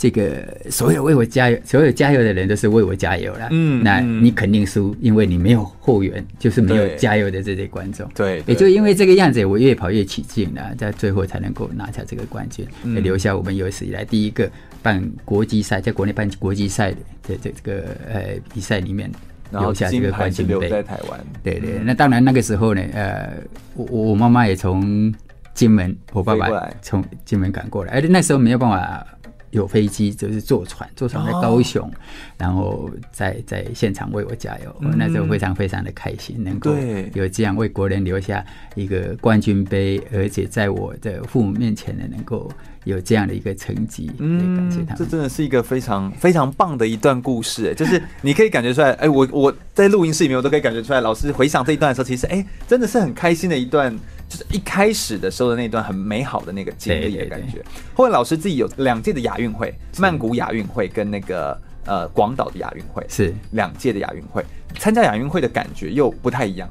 [0.00, 3.48] 这个所有为我加油，所有加油的人都是为我加油了。
[3.50, 8.08] 嗯，那你肯定输，因为你没有后援，就是没有加油的这些观众。
[8.14, 14.50] 对，也就因为这个样子，我越跑越起劲了，在最后才能够拿下这个冠军，也、留下我们有史以来第一个
[14.82, 18.22] 办国际赛，在国内办国际赛的这这个呃
[18.54, 19.12] 比赛里面
[19.50, 20.70] 留下这个冠军杯。
[20.70, 23.34] 在台湾，对对，那当然那个时候呢，呃，
[23.74, 25.12] 我我妈妈也从
[25.52, 29.06] 金门，我爸爸从金门赶过来，而且那时候没有办法。
[29.50, 31.92] 有飞机就是坐船，坐船在高雄，哦、
[32.38, 36.74] 然后在在现场为我加油，那时候非常非常的开心，能够
[37.14, 42.50] 有这样为国人留下一个冠军杯，而且在我的父母面前呢，能够
[42.84, 44.96] 有这样的一个成绩，嗯，感谢他们。
[44.98, 53.94] 这真的是一个非常非常棒的一段故事，就是 你可以感觉出来，哎，我我在录音室里面，我都可以感觉出来，老师回想这一段的时候，其实哎，真的是很开心的一段。
[54.30, 57.60] 就是一开始的时候的那段很美好的那个经历的感觉。
[57.92, 64.44] 后来老师自己有两届的亚运会，曼谷亚运会跟那个呃广岛的亚运会，是两届的亚运会。
[64.78, 66.70] 参加亚运会的感觉又不太一样，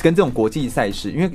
[0.00, 1.30] 跟这种国际赛事，因为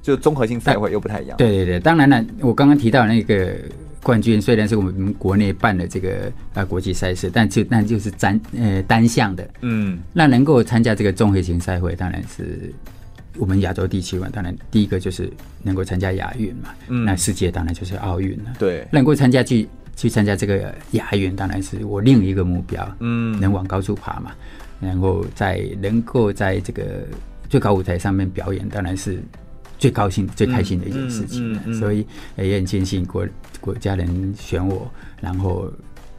[0.00, 1.36] 就综合性赛会又不太一样。
[1.36, 3.56] 对对对，当然了，我刚刚提到那个
[4.04, 12.72] 冠军虽然是我们国内办的这个呃国际赛事，但就那就是单呃单项的，嗯，那能够参加这个综合性赛会，当然是。
[13.40, 18.52] 我们亚洲地区嘛，当然第一个就是能够参加亚运嘛，嗯、那世界当然就是奥运了。
[18.58, 22.96] 对，能够参加去去参加这个亚运，当然是我另一个目标。
[23.00, 24.32] 嗯，能往高处爬嘛，
[24.78, 26.84] 然后在能够在这个
[27.48, 29.18] 最高舞台上面表演，当然是
[29.78, 31.54] 最高兴、最开心的一件事情。
[31.54, 33.26] 嗯嗯嗯、所以也很庆幸国
[33.58, 34.86] 国家人选我，
[35.18, 35.72] 然后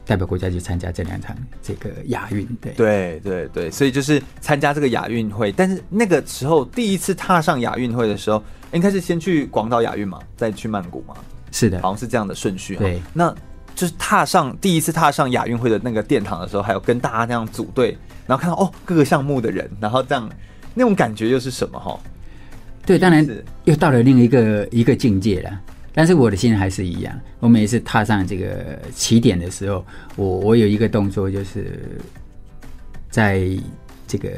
[0.04, 2.46] 代表国家去参加这两场这个亚运。
[2.60, 5.52] 对对对对，所以就是参加这个亚运会。
[5.52, 11.14] 但是那个时候第一次踏上亚运会的时候，应该是先去广岛亚运嘛，再去曼谷嘛。
[11.50, 12.76] 是的，好像是这样的顺序。
[12.76, 13.34] 对，那
[13.74, 20.28] 就是踏上第一次踏上亚运会的那个殿堂的时候，还有跟大家那样组队，然后看到哦各个项目的人，然后这样
[20.74, 21.78] 那种感觉又是什么？
[21.78, 21.98] 哈，
[22.86, 23.26] 对，当然
[23.64, 25.60] 又到了另一个一个境界了。
[25.92, 29.84] 但是我的心还是一样，我每一次踏上这个起点的时候，
[30.16, 31.80] 我我有一个动作，就是
[33.10, 33.46] 在
[34.06, 34.30] 这个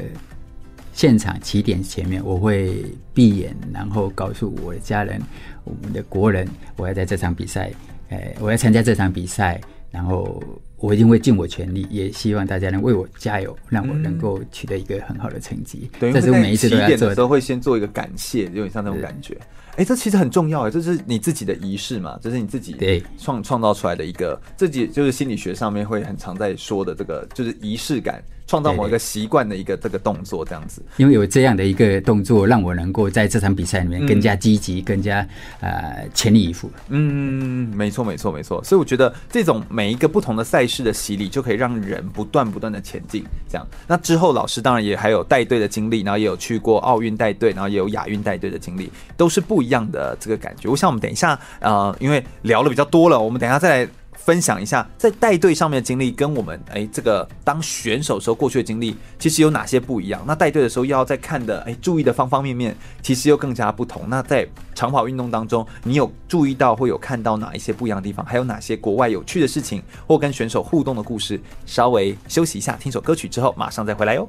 [0.93, 5.21] 现场起点前面，我会闭眼，然后告诉我的家人。
[5.63, 7.71] 我们的国人，我要在这场比赛，
[8.09, 10.39] 呃，我要参加这场比赛，然后
[10.77, 15.89] 我一定会尽我全力，也希望大家能为我加油，让我能够取得一个很好的成绩。
[15.99, 19.35] 对、嗯，这是我每一次都要做的，的时候会先做一个感谢，有点像那种感觉。
[19.77, 28.23] 哎，这其实很重要哎，这是你自己的仪式嘛，这是你自己创创造出来的一个，自己就是心理学上面会很常在说的这个，就是仪式感。
[28.47, 35.27] 创造某一个习惯的一个这个动作，这样子，因为有这样的一个动作，让我能够在这场比赛里面更加积极，嗯、更加
[35.61, 36.69] 呃全力以赴。
[36.89, 38.63] 嗯，没错，没错，没错。
[38.63, 43.23] 所以我觉得这种每一个不同的赛事的洗礼，就可以让人不断不断的前进。
[43.49, 50.69] 这样，那之后老师当然也还有带队的经历，然后也有去过奥运带队，然后也有亚运带队的经历，都是不一样的这个感觉。
[50.69, 53.89] 我想我们等一下，呃，因为聊了比较多了，我们等一下再来。
[54.25, 60.19] 分享一下在带队上面的经历，跟我们哎这个当选手时候过去的经历，其实有哪些不一样？
[60.25, 64.09] 那带队的时候要再看的哎注意的方方面面，其实又更加不同。
[64.09, 68.25] 那在长跑运动当中，你有注意到或有看到哪一些不一样的地方？
[68.25, 71.39] 还有哪些国外有趣的事情或跟选手互动的故事？
[71.67, 74.27] 稍微休息一下，听首歌曲之后，马上再回来哟。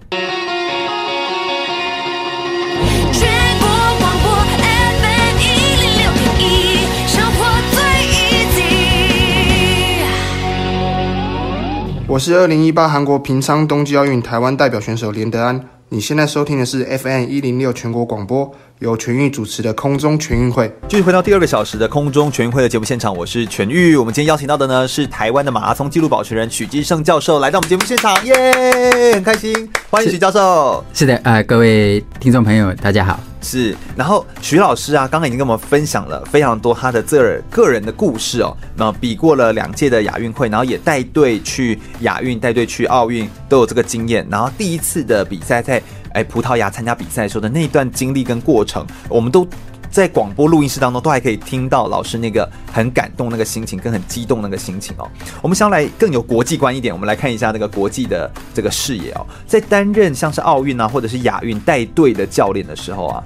[12.17, 15.63] 我是二零一八韩国平昌冬季奥运台湾代表选手连德安。
[15.91, 20.71] 你现在收听的是 FM 一零六全国广播，由全玉主持的空中全运会。
[20.87, 23.97] 继续回到第二个小时的空中全运会的节目现场，我是全玉。
[23.97, 30.85] 我们今天邀请到的呢是台湾的马拉松纪录保持人许基胜教授来到我们节目现场，耶，很开心，欢迎许教授。
[30.93, 33.19] 是的，啊、呃，各位听众朋友，大家好。
[33.41, 38.55] 是，然后许老师啊，刚刚已经跟我们分享了非常多他的这个人的故事哦。
[38.75, 44.27] 那比过了两届的亚运会，然后也带队去亚运、带队去奥运，都有这个经验。
[44.29, 45.81] 然后第一次的比赛在
[46.17, 49.47] 哎葡萄牙参加比赛的时候的那一段经历跟过程，我们都
[49.91, 55.07] 在广播录音室当中都还可以听到老师那个很感动那个心情跟很激动那个心情哦。
[55.43, 59.27] 我们想要来更有国际观一点，我们来看一下那个国际的这个视野哦。
[59.47, 63.23] 在担任像是奥运啊或者是亚运带队的教练的时候啊。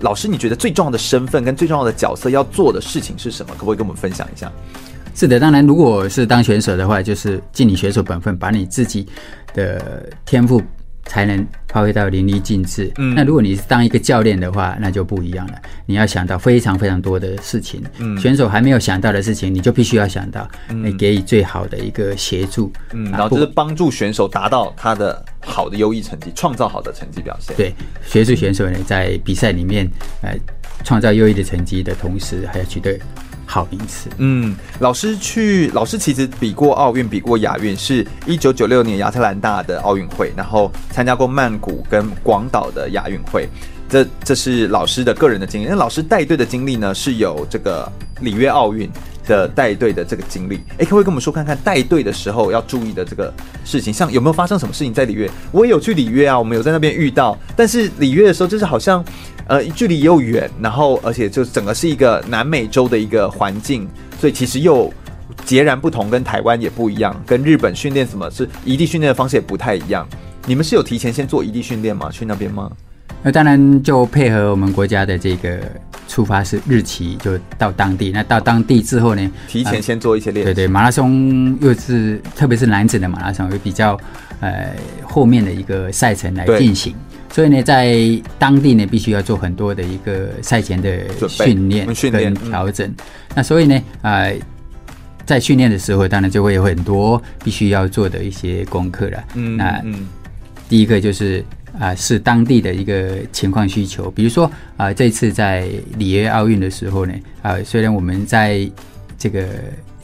[0.00, 3.54] 老师，你觉得最重要的身份跟最重要的角色要做的事情是什么？
[3.56, 4.52] 可不可以跟我们分享一下？
[5.14, 9.06] 是的，当然，如果是当选手的话，就是尽你选手本分，把你自己
[9.54, 10.60] 的天赋
[11.06, 12.90] 才能发挥到淋漓尽致。
[12.98, 15.54] 嗯，那如果你是当一个教练的话，那就不一样了。
[15.86, 25.24] 你要想到非常非常多的事情，嗯，选手还没有想到的事情，你就必须要想到，你给予最好的一个协助，嗯，然后就是帮助选手达到他的。
[25.46, 27.54] 好的优异成绩，创造好的成绩表现。
[27.54, 27.74] 对，
[28.06, 29.86] 协助选手呢，在比赛里面，
[30.22, 30.34] 呃，
[30.84, 32.98] 创造优异的成绩的同时，还要取得
[33.46, 34.10] 好名次。
[34.18, 43.48] 嗯，老师去，老师其实比过奥运，比过亚运，是一九九六年亚特兰大的奥运会，然后参加过曼谷跟广岛的亚运会。
[43.88, 45.66] 这这是老师的个人的经历。
[45.66, 48.90] 那老师带队的经历呢，是有这个里约奥运。
[49.26, 53.32] 的带队的这个经历，哎，可不可以跟我们说看看带队的时候要注意的这个
[53.64, 53.90] 事情？
[53.90, 55.30] 像有没有发生什么事情在里约？
[55.50, 57.34] 我也有去里约啊，我们有在那边遇到。
[57.56, 59.02] 但是里约的时候，就是好像，
[59.46, 63.88] 呃，距离又远，然后而且就整个是一个南美洲的一个环境，
[64.20, 64.92] 所以其实又
[65.44, 70.06] 截然不同，跟台湾也不一样，跟日本训练什么是异地训练的方式也不太一样。
[70.46, 72.10] 你们是有提前先做异地训练吗？
[72.10, 72.70] 去那边吗？
[73.22, 75.60] 那当然就配合我们国家的这个。
[76.06, 79.32] 出发是日期就到当地，那到当地之后呢？
[79.48, 80.52] 提前先做一些练习。
[80.52, 83.98] 对对，马拉松又是特别是男子的马拉松，又比较
[84.38, 86.94] 呃后面的一个赛程来进行，
[87.34, 87.98] 所以呢，在
[88.38, 92.86] 当地呢必须要做很多的一个赛前的训练跟调整。
[92.88, 92.94] 嗯、
[93.34, 94.38] 那所以呢，呃，
[95.26, 99.24] 在训练的时候，当然就会有很多必须要做的一些功课了。
[99.34, 100.06] 嗯，那嗯，
[100.68, 101.44] 第一个就是。
[101.76, 104.08] 啊，是当地的一个情况需求。
[104.12, 105.68] 比如说啊，这次在
[105.98, 108.70] 里约奥运的时候呢，啊，虽然我们在
[109.18, 109.44] 这个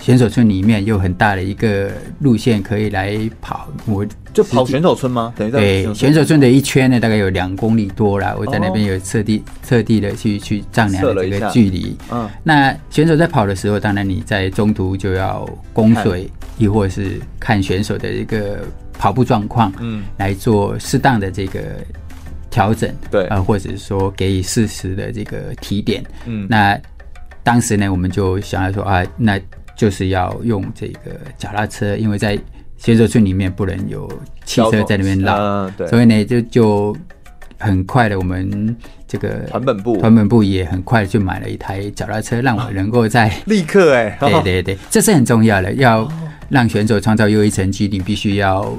[0.00, 5.32] 选手村里面有很大的一个路线可以来跑，我就跑选手村吗？
[5.36, 8.34] 等于在对选手村的一圈呢，大概有两公里多啦。
[8.38, 11.96] 我在那边有特地特地的去去丈量了这个距离。
[12.10, 18.60] 嗯，那选手在跑的时候，当然你在中途就要供水，亦或是看选手的一个
[18.92, 21.60] 跑步状况，嗯，来做适当的这个
[22.50, 26.04] 调整，对啊，或者是说给予适时的这个提点。
[26.26, 26.78] 嗯，那
[27.42, 29.40] 当时呢，我们就想要说啊，那。
[29.76, 32.38] 就是要用这个脚踏车，因为在
[32.80, 34.10] 选手村里面不能有
[34.44, 36.96] 汽车在那边绕，呃，对，所以呢就就
[37.58, 38.74] 很快的，我们
[39.06, 46.10] 这个团本部团本部也很快就买了一台脚踏车，让我能够在立刻哎，对对对，这是很重要的，要
[46.48, 48.76] 让选手创造优异成绩，你必须要。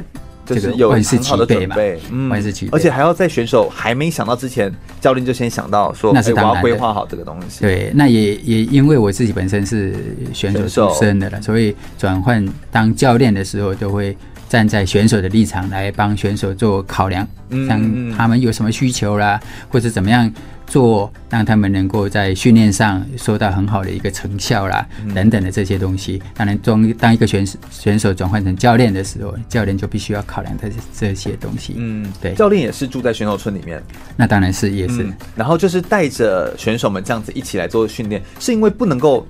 [0.55, 7.61] 就是有很好的准备，嗯，万事俱备，而且还要在选手还没想到之前，教练就先想到说，那是我要规划好这个东西。
[7.61, 9.95] 对，那也也因为我自己本身是
[10.33, 14.15] 选手出身的了，所以转换当教练的时候，都会
[14.49, 17.27] 站在选手的立场来帮选手做考量，
[17.67, 19.39] 像他们有什么需求啦，
[19.69, 20.31] 或者怎么样。
[20.71, 26.23] 做让他们能够在训练上收到很好的一个成效啦，等等的这些东西。
[26.33, 31.73] 当然，中当一个选手选手转换成教练的时候，教练就必须要考量这这些东西。
[31.75, 32.33] 嗯，对。
[32.35, 33.83] 教练也是住在选手村里面，
[34.15, 35.05] 那当然是也是。
[35.35, 39.27] 然后就是带着选手们这样子一起来做训练，是因为不能够。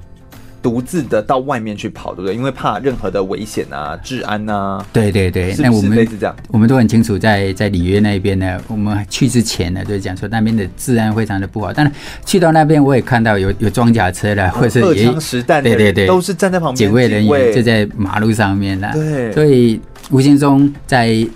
[0.62, 2.36] 独自的到外面去跑，对不对？
[2.36, 4.86] 因为怕任何的危险啊、治安啊。
[4.94, 11.74] 对对对，是是那我们类似这样，我们都很清楚在，在在里约那边呢，我们去之前呢，就讲说那边的治安非常的不好。
[11.74, 11.92] 但是
[12.26, 18.92] 去到那边，我也看到有有装甲车的，或者实弹，对对对，都是站在旁边，警卫人员就在马路上面了。
[18.94, 19.82] 对，所以
[20.12, 21.28] 无形中在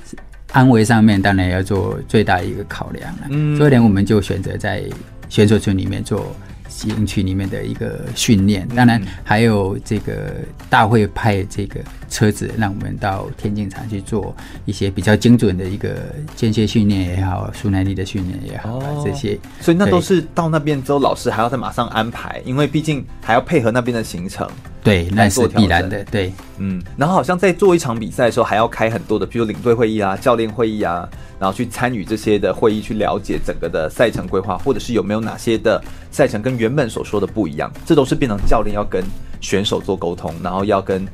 [0.51, 3.21] 安危上面，当然要做最大的一个考量了。
[3.29, 4.83] 嗯，所以呢，我们就选择在
[5.29, 6.35] 选手村里面做。
[6.83, 10.35] 营区里面的一个训练，当然还有这个
[10.69, 14.35] 大会派这个车子，让我们到田径场去做
[14.65, 15.95] 一些比较精准的一个
[16.35, 19.37] 间歇训练也好，舒耐力的训练也好，这些。
[19.61, 24.47] 所以那都是到那边之后，老师还要再马上安排，因为毕竟还要配合那边的行程。
[24.83, 26.03] 对，那是必然的。
[26.05, 31.09] 对，嗯，然后好像在做一场比赛的时候，还要开很多的，比如领队会议啊、教练会议啊。
[31.37, 39.03] 然后去参与这些的会议，去了解整个的赛程规划，或者是有没有哪些的赛程跟原本所说的不一样，这都是变成教练要跟
[39.41, 41.05] 选手做沟通，然后要跟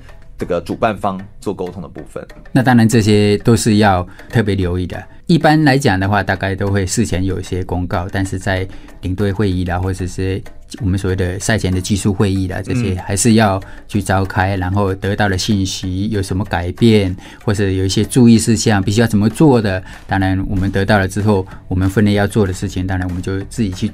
[0.42, 2.26] 这个主办方做沟通的部分。
[2.52, 5.00] 那当然这些都是要特别留意的。
[5.28, 8.68] 一般来讲的话，大概都会事前有一些公告，但是在
[9.02, 10.42] 领队会议啦，或者是
[10.82, 17.16] 我们所谓的赛前的技术会议啦，这些还是要去召开，然后得到的信息有什么改变，
[17.46, 19.82] 或者有一些注意事项必须要怎么做的。
[20.08, 23.92] 当然，我们得到了之后，我们分内要做的事情，当然我们就自己去。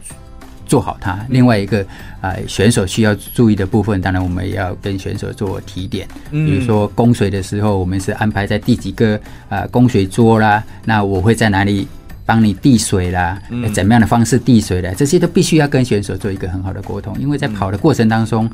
[0.67, 1.17] 做好它。
[1.29, 1.81] 另外一个
[2.21, 6.07] 啊、呃，选手需要注意的部分，当然我们也要跟选手做提点。
[6.29, 9.15] 比如说供水的时候，我们是安排在第几个
[9.49, 11.87] 啊、呃、供水桌啦，那我会在哪里
[12.25, 13.41] 帮你递水啦？
[13.73, 14.93] 怎么样的方式递水的？
[14.93, 18.49] 这些都必须要跟选手做一个很好的沟通，因为在跑的过程当中，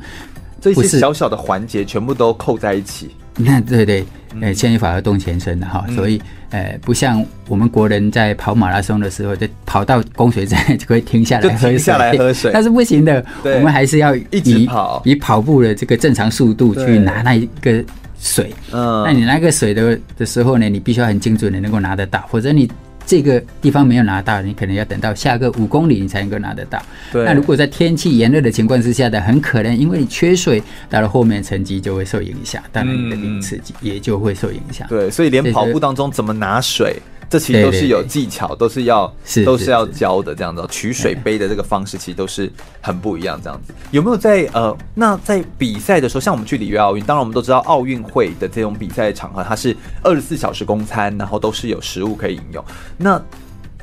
[0.72, 3.10] 这些小小的环节全部都扣在一起。
[3.36, 4.04] 那 对对，
[4.40, 13.24] 呃，牵一发而动全身的哈，所以呃，不像我们国人在跑马拉松的时候，就跑到供水站就可以停下来喝水，停下来喝水， 那是不行的。
[13.42, 17.84] 我们还是要一直跑，以跑步的这个正常速度去拿那一个
[18.20, 18.54] 水。
[18.70, 22.70] 嗯，那你那个水的的时候呢，你必须要很精准的能够拿得到，否则你。
[23.06, 26.80] 这个地方没有拿到，你可能要等到下个五公里你才能够拿得到。
[27.12, 27.24] 对。
[27.24, 34.86] 那如果在天气炎热的情况之下的，很可能因为你缺水，到了后面成绩就会受影响，当然你的名次也就会受影响。
[34.88, 36.96] 对，所以连跑步当中怎么拿水。
[37.28, 40.64] 这其实都是有技巧，对对对，都是要是都是要教的这样子。
[40.70, 42.50] 取水杯的这个方式其实都是
[42.80, 43.72] 很不一样这样子。
[43.90, 52.64] 有没有在呃，那在比赛的时候，像我们去里约奥运，当然我们都知道奥运会的这种比赛场合，它是二十四小时供餐，然后都是有食物可以饮用。
[52.96, 53.20] 那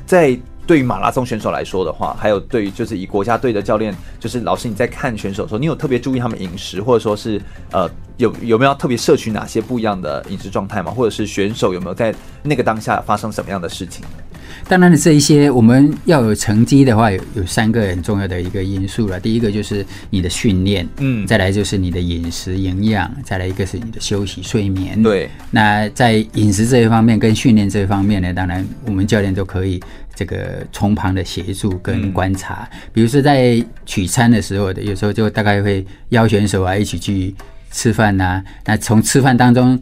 [0.06, 7.40] 在对于马拉松选手来说的话，还有对于就是以国家队的教练，就是老师你在看选手的时候，你有特别注意他们饮食，或者说是
[7.72, 10.90] 呃有有没有特别摄取哪些不一样的饮食状态吗？
[10.90, 14.04] 或者是选手有没有在那个当下发生什么样的事情？
[14.68, 19.18] 当然的，这一些我们要有成绩的话，有有三个很重要的一个因素了。
[19.18, 25.02] 第一个就是你的训练，嗯，再来就是你的饮食营养，再来一个是你的休息睡眠。
[25.02, 29.82] 对，那在饮食这一方面跟训练这一方面呢，当然我们教练都可以。
[30.14, 37.34] 这个从旁的协助跟观察，嗯、比如说在取餐的时候的，有时候就大概会邀选手啊一起去
[37.70, 38.44] 吃饭呐、啊。
[38.66, 39.80] 那从吃饭当中，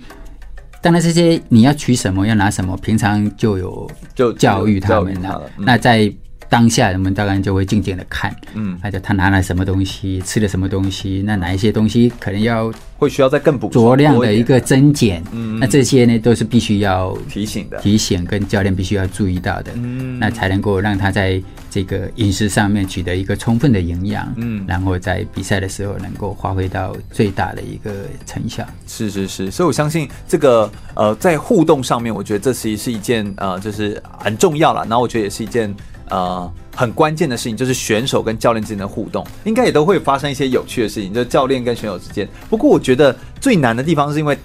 [0.80, 5.50] 当然这些你要取什么，要拿什么，平常就有就教育他们了。
[5.58, 6.12] 嗯、那在
[6.50, 21.40] 当下，人们当然就会静静的看，嗯，或者他拿了什么东西，吃了什么东西，那哪一些东西可能要会需要再更补酌量的一个增减，嗯，那这些呢都是必须要提醒的，提醒跟教练必须要注意到的，嗯，那才能够让他在
[21.70, 27.92] 这个饮食上面取得一个充分的营养，嗯，然后在比赛的时候能够发挥到最大的一个
[28.26, 28.66] 成效。
[28.88, 34.80] 是是是，所以我相信这个呃，在互动上面，我觉得这其实是一件呃，就是很重要了。
[34.80, 35.72] 然后我觉得也是一件。
[36.10, 42.28] 呃，很关键的事情就是选手跟教练之间的互动，应该也都会发生一些有趣的事情，就是教练跟选手之间。
[42.48, 44.36] 不过我觉得最难的地方是因为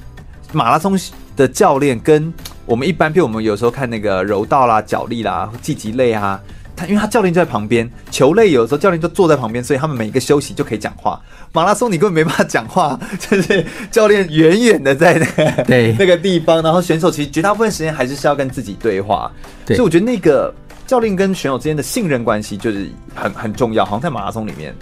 [0.52, 0.98] 马拉松
[1.36, 2.32] 的教练跟
[2.68, 6.40] 我们一般，譬如我们有时候看那个柔道啦、脚力啦、技击类啊，
[6.76, 11.20] 他因为他教练就在旁边，球类有的时候教练就坐在旁边，所以他们每一个休息就可以讲话。
[11.52, 19.32] 马拉松你根本没办法讲话，就是教练远远的在那个对那个地方，然后选手其实绝大部分时间还是是要跟自己对话，
[19.66, 20.54] 对，所以我觉得那个。
[20.86, 24.74] 教练跟选手之间的信任关系就是很很重要，好像在马拉松里面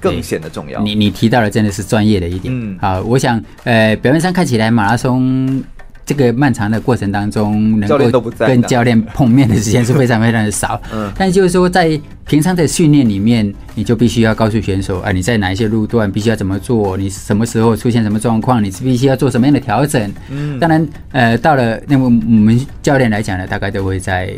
[0.00, 0.80] 更显得重要。
[0.82, 2.52] 你你提到的真的是专业的一点。
[2.56, 5.62] 嗯，好，我想呃，表面上看起来马拉松
[6.04, 10.80] 这个漫长的过程当中，能够跟教练碰面的时间是非常非常的少。
[10.92, 20.12] 嗯，但就是说在平常的训练里面，你就必须要告诉选手啊，你在哪一些路段必须要怎么做，你什么时候出现什么状况，你是必须要做什么样的调整。
[20.30, 24.34] 嗯，当然呃，到了那么我们教练来讲呢，大概都会在。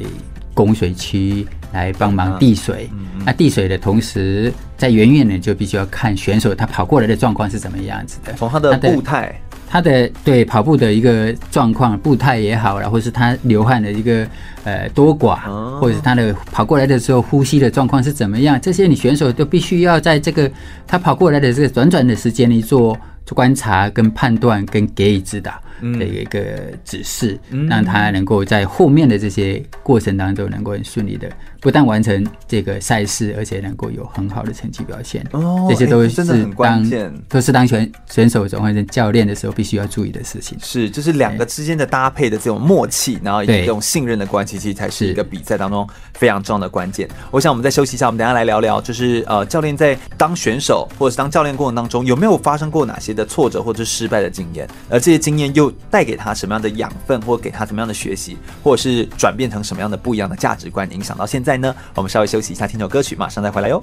[0.55, 2.89] 供水区来帮忙递水，
[3.27, 9.35] 那递水的同时，在远远的就必须要看选手他跑过来的状况是怎么样子的，从他的步态，
[9.69, 14.27] 他的对跑步的一个状况，步态也好，然后是他流汗的一个
[14.63, 15.41] 呃多寡，
[15.81, 20.51] 或者是他的跑过来的时候呼吸的状况是怎么样，这些你选手都必须要在这个
[20.87, 25.53] 他跑过来的这个短短的时间里做做观察跟判断跟给予指导。
[25.99, 26.41] 的一个
[26.83, 31.29] 指示，让他能够在后面的这些过程当中，能够很顺利的
[31.61, 35.27] 不但完成这个赛事，而且能够有很好的成绩表现。
[35.33, 36.91] 哦，这些都是当
[37.29, 40.57] 都是当选选手转换成教练的时候必须要注意的事情。
[40.63, 47.07] 是，就是两个之间的搭配的这种默契，然后以及这种信任的关系，其实才是一个比赛当中非常重要的关键。
[47.31, 54.69] 我想我们再休息一下，我们等下来聊聊，就是呃，教练在当选手或者是当教练过程当中，有没有发生过哪些的挫折或者是失败的经验？
[54.91, 61.75] 而这些经验又带给他什么样的养分，或给他什么样的学习，或者是转变成什么样的不一样的价值观，影响到现在呢？
[61.95, 63.81] 我们稍微休息一下，听首歌曲，马上再回来哟。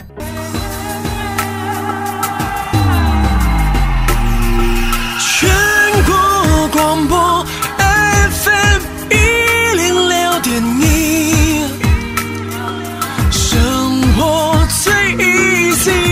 [5.19, 5.49] 全
[6.05, 7.45] 国广播
[7.77, 9.15] FM 一
[9.75, 11.65] 零六点一，
[13.31, 16.10] 生活最 easy。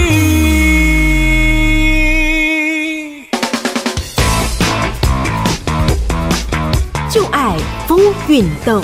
[8.29, 8.79] 运动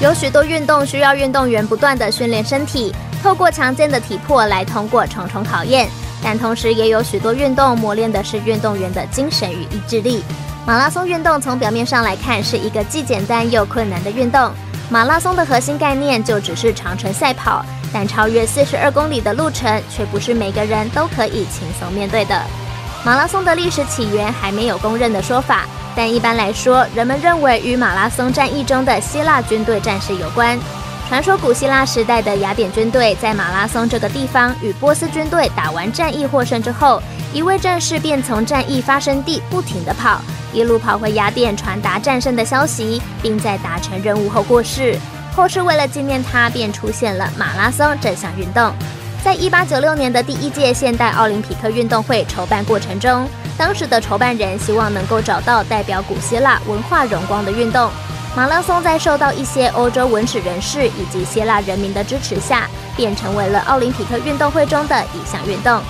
[0.00, 2.90] 有许多运动需要运动员不断的训练身体，
[3.22, 5.86] 透过强健的体魄来通过重重考验。
[6.22, 10.22] 但同时也有许多运动磨练的是运动员的精神与意志力。
[10.66, 14.50] 马拉松运动从表面上来看是一个既简单又困难的运动。
[14.88, 17.62] 马拉松的核心概念就只是长程赛跑，
[17.92, 22.42] 但超越四十二公里的路程却不是每个人都可以轻松面对的。
[23.02, 25.64] 马拉松的历史起源还没有公认的说法，
[25.96, 30.58] 但一般来说，人们认为与马拉松战役中的希腊军队战士有关。
[31.08, 40.20] 传说古希腊时代的雅典军队在马拉松这个地方与波斯军队打完战役获胜之后，一位战士便从战役发生地不停地跑，
[40.52, 44.96] 一路跑回雅典传达战胜的消息，并在达成任务后过世。
[45.34, 48.72] 后世为了纪念他，便出现了马拉松这项运动。
[49.22, 57.90] 在一八九六年的第一届现代奥林匹克运动会筹办过程中，当时的筹办人希望能够找到代表古希腊文化荣光的运动。
[58.34, 62.66] 马拉松在受到一些欧洲文史人士以及希腊人民的支持下，
[62.96, 65.82] 便成为了奥林匹克运动会中的一项运动。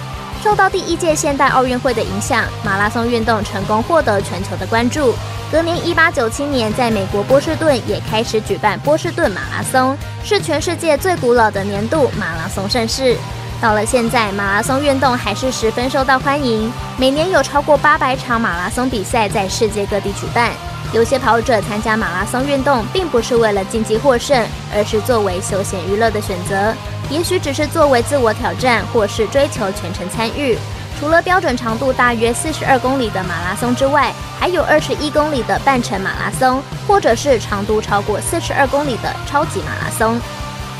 [0.42, 5.14] 受到第一届现代奥运会的影响，马拉松运动成功获得全球的关注。
[5.52, 13.16] 隔年一八九七年，在美国波士顿也开始举办波士顿马拉松，是全世界最古老的年度马拉松盛事。
[13.60, 20.52] 到了现在，马拉松运动还是十分受到欢迎，每年有超过八百场马拉松比赛在世界各地举办。
[20.92, 26.74] 有些跑者参加马拉松运动，并不是为了竞技获胜，而是作为休闲娱乐的选择，
[27.08, 30.58] 也许只是作为自我挑战，或是追求全程参与。
[30.98, 40.20] 除了标准长度大约四十二公里的马拉松之外，还有二十一公里的半程马拉松，或者是长度超过四十二公里的超级马拉松。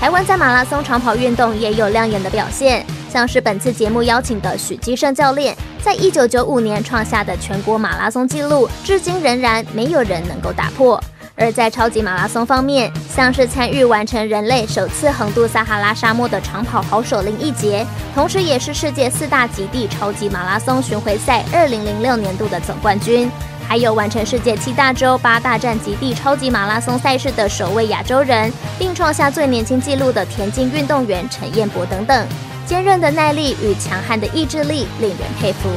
[0.01, 2.85] 台湾在马拉松长跑运动也有亮眼的表现。
[3.11, 11.03] 像是本次节目邀请的许基胜教练，在一九九五年创下的全国马拉松纪录，至今仍然没有人能够打破。
[11.35, 17.85] 而在超级马拉松方面，像是参与完成人类首次横渡撒哈拉沙漠的长跑好手林义杰，
[18.15, 23.31] 同时也是世界四大极地超级马拉松巡回赛二零零六年度的总冠军，
[23.67, 32.27] 还有完成世界七大洲八大战极地超级马拉松赛事的首位亚洲人，并创下最年轻纪录的田径运动员陈彦博等等，
[32.71, 35.69] 坚韧的耐力与强悍的意志力令人佩服。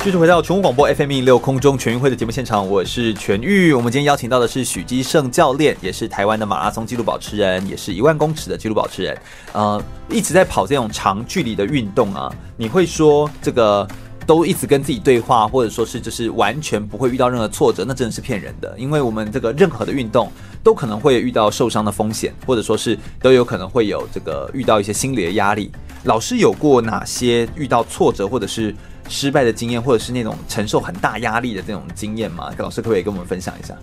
[0.00, 3.72] 继续回到全国广播 FM 一六空中全运会的节目现场，我是全玉。
[3.72, 9.16] 我们今天邀请到的是许基胜教练，也是台湾的马拉松纪录保持人，也是一万公尺的纪录保持人。
[9.54, 13.88] 呃，一直在跑这种长距离的运动啊，你会说这个
[14.26, 18.74] 都一直跟自己对话，或者说是就是完全不会遇到任何挫折，那真的是骗人的。
[18.76, 20.30] 因为我们这个任何的运动
[20.62, 25.70] 都可能会遇到受伤的风险，或者说是都有可能会有这个遇到一些心理的压力。
[26.04, 28.74] 老师有过哪些遇到挫折或者是
[29.08, 32.52] 失败的经验，或者是那种承受很大压力的这种经验吗？
[32.58, 33.74] 老师可不可以跟我们分享一下？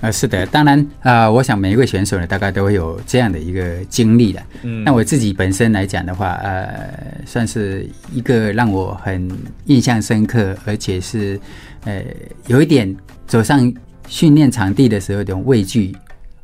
[0.00, 4.42] 呃，是的，当然啊、呃，我想每一位选手呢，大概都会有这样的一个经历的。
[4.62, 9.28] 嗯，那我自己本身来讲的话，呃，算是一个让我很
[9.64, 11.40] 印象深刻，而且是
[11.84, 12.02] 呃
[12.48, 12.94] 有一点
[13.26, 13.72] 走上
[14.06, 15.96] 训练场地的时候有点畏惧。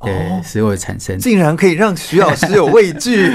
[0.02, 3.30] 对，使我产生，竟然可以让徐老师有畏惧。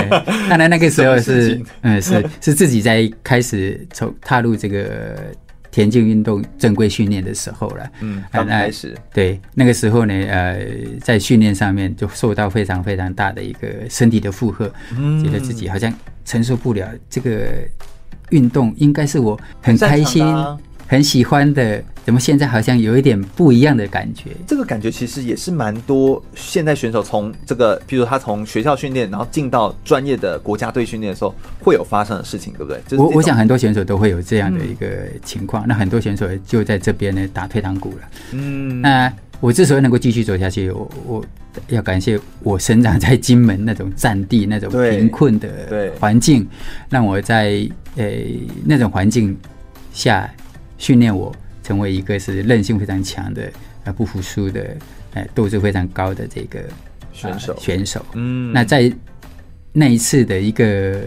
[0.48, 5.16] 当然那个时候是， 嗯，是是自己在开始从踏入这个
[5.70, 7.90] 田径运动正规训练的时候了。
[8.00, 8.94] 嗯，刚开始。
[9.14, 10.58] 对，那个时候呢，呃，
[11.00, 15.92] 在训练上面就受到非常非常大的一个身体的负荷，嗯，觉得自己好像
[16.24, 17.66] 承受不了这个
[18.28, 20.24] 运动，应该是我很开心。
[20.90, 24.30] 很喜欢的，怎么现在好像有一点不一样的感觉？
[24.44, 32.98] 这个感觉其实也是蛮多现在选手从这个，比如他从学校训练，然后进到专业的国家队训练的时候，会有发生的事情，对不对？
[32.98, 35.64] 我我想很多选手都会有这样的一个情况。
[35.64, 38.10] 嗯、那很多选手就在这边呢打退堂鼓了。
[38.32, 41.24] 嗯，那我之所以能够继续走下去，我我
[41.68, 46.44] 要感谢我生长在金门那种战地那种贫困的环境，
[46.88, 47.64] 让我在
[47.94, 48.04] 呃
[48.64, 49.36] 那种环境
[49.92, 50.28] 下。
[50.80, 53.48] 训练我成为一个是韧性非常强的、
[53.84, 54.76] 呃不服输的、
[55.14, 56.58] 呃斗志非常高的这个
[57.12, 57.56] 选手。
[57.60, 58.92] 选手，嗯，那在
[59.72, 61.00] 那一次的一个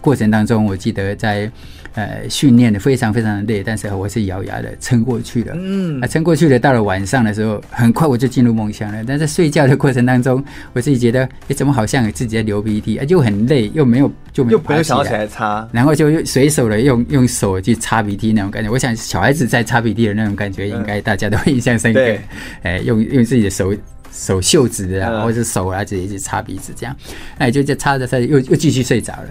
[0.00, 1.48] 过程当中，我记得在。
[1.94, 5.52] 呃，训练的非常非常的累，但是我是咬牙的撑过去了。
[5.56, 6.58] 嗯，啊，撑过去了。
[6.58, 9.02] 到了晚上的时候，很快我就进入梦乡了。
[9.06, 13.04] 但在睡觉的过程当中，我自己觉得，哎、欸，怎么好像自己在流鼻涕啊？
[13.04, 18.70] 就很累，又没有就没有想起来擦，然后就随手的用用手去擦鼻涕那种感觉。
[18.70, 22.00] 我想小孩子在擦鼻涕的那种感觉，应该大家都 印象深刻。
[22.00, 22.14] 哎、
[22.62, 23.74] 嗯欸，用用自己的手
[24.12, 26.96] 手袖子啊，或者是手啊，直接去擦鼻子这样，
[27.38, 29.28] 哎，就就擦着擦着又又继续睡着了。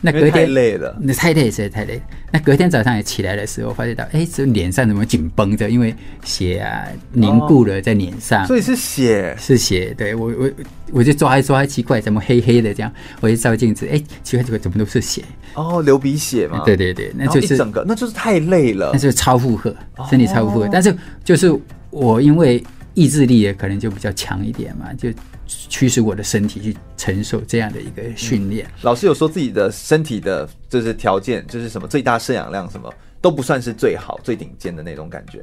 [0.00, 2.00] 那隔天太累了，那太累，实在太累。
[2.30, 5.68] 那隔天早上也起来的时候，发现到，哎、欸，这脸上怎么紧绷着？
[5.68, 9.94] 因为血啊凝固了在脸上，哦，所以是血，是血。
[9.96, 10.50] 对我，我
[10.92, 12.92] 我就抓一抓，奇怪，怎么黑黑的这样？
[13.20, 15.24] 我一照镜子，哎、欸，奇怪，奇怪，怎么都是血？
[15.54, 16.62] 哦，流鼻血嘛。
[16.64, 19.74] 对对对，那就是整个，那就是太累了，那就是超负荷，
[20.08, 20.66] 身体超负荷。
[20.66, 20.94] 哦、但是
[21.24, 21.52] 就是
[21.90, 22.62] 我因为
[22.94, 25.08] 意志力也可能就比较强一点嘛，就。
[25.46, 28.66] 驱使我的身体去承受这样的一个训练。
[28.66, 35.40] 嗯，老师有说自己的身体的，就是条件，就是什么最大摄氧量，什么都不算是最好、最顶尖的那种感觉。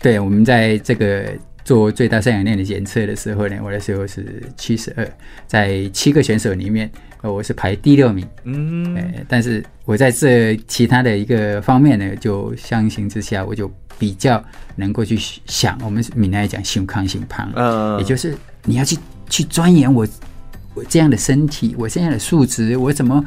[0.00, 1.24] 对，我们在这个
[1.64, 5.08] 做最大摄氧量的检测的时候呢，我的时候是七十二，
[5.46, 6.90] 在七个选手里面，
[7.22, 8.28] 我是排第六名。
[8.44, 8.96] 嗯，
[9.28, 14.44] 但是我在这其他的一个方面呢，就相形之下，我就比较
[14.74, 18.34] 能够去想，我们闽南讲胸康心胖，嗯，也就是
[18.64, 18.96] 你要去。
[19.28, 20.06] 去钻研我
[20.74, 23.24] 我这样的身体，我这样的素质，我怎么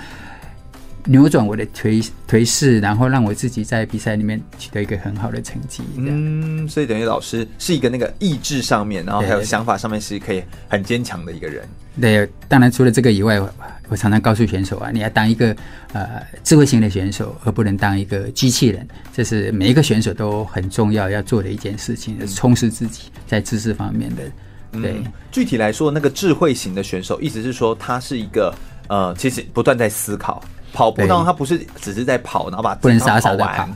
[1.06, 5.82] 扭转我的颓颓势，然后让我自己在比赛里面取得一个很好的成绩。
[5.96, 11.68] 嗯，所以等于老师是一个那个意志上面，然后还有想法上面是可以很坚强的一个人。
[12.00, 13.42] 对，当然除了这个以外，
[13.88, 15.56] 我常常告诉选手啊，你要当一个
[15.94, 18.88] 呃智慧型的选手，而不能当一个机器人。
[19.12, 24.22] 这是每一个选手都很重要要做的一件事情，就是充实自己在知识方面的。
[24.72, 28.54] 对、嗯，具体来说，那个智慧型的选手，意思是说他是一个
[28.88, 30.42] 呃，其实不断在思考。
[30.72, 33.68] 跑步当中，他不是只是在跑，然后把不能傻傻的跑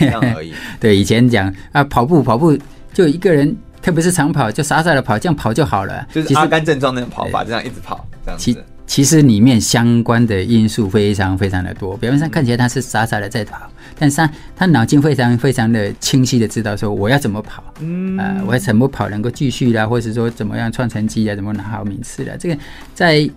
[0.00, 0.52] 这样而已。
[0.80, 2.58] 对，以前讲啊，跑步跑步
[2.92, 8.64] 就一个人，特别是长跑，就傻傻的跑，这样跑就好了，就是阿甘正装那种跑法，这样一直跑，这样子。
[8.90, 22.58] 其实里面相关的因素非常非常的多，表面上看起来他是傻傻的在跑，但是他他脑筋非常非常的清晰的知道说我要怎么跑，嗯，呃，我要怎么跑能够继续啦，或者说怎么样创成绩啊，怎么拿好名次啦，这个
[22.92, 23.30] 在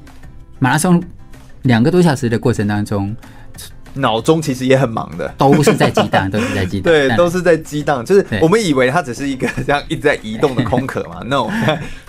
[0.58, 1.00] 马马拉松
[1.62, 3.16] 两个多小时的过程当中。
[3.96, 6.92] 脑中其实也很忙的，都是在激荡，都是在激荡。
[6.94, 8.04] 对，都是在激荡。
[8.04, 11.22] 就是我们以为它只是一个这样一直在移动的空壳嘛？
[11.28, 11.50] No，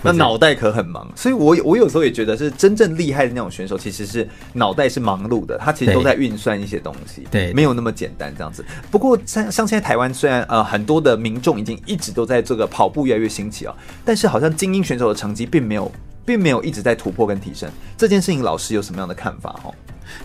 [0.01, 1.07] 那脑袋可很忙。
[1.15, 7.27] 所以我我有时候也觉得是真正厉害的那种选手，其实是脑袋是忙碌的，他其实都在运算一些东西。
[7.29, 8.65] 对，没有那么简单这样子。
[8.89, 15.91] 不过像像现在台湾虽然呃很多的民众已经一直都在这个跑步越来越兴起啊，但是好像精英选手的成绩并没有
[16.25, 17.69] 并没有一直在突破跟提升。
[17.97, 19.55] 这件事情老师有什么样的看法？
[19.63, 19.73] 哦？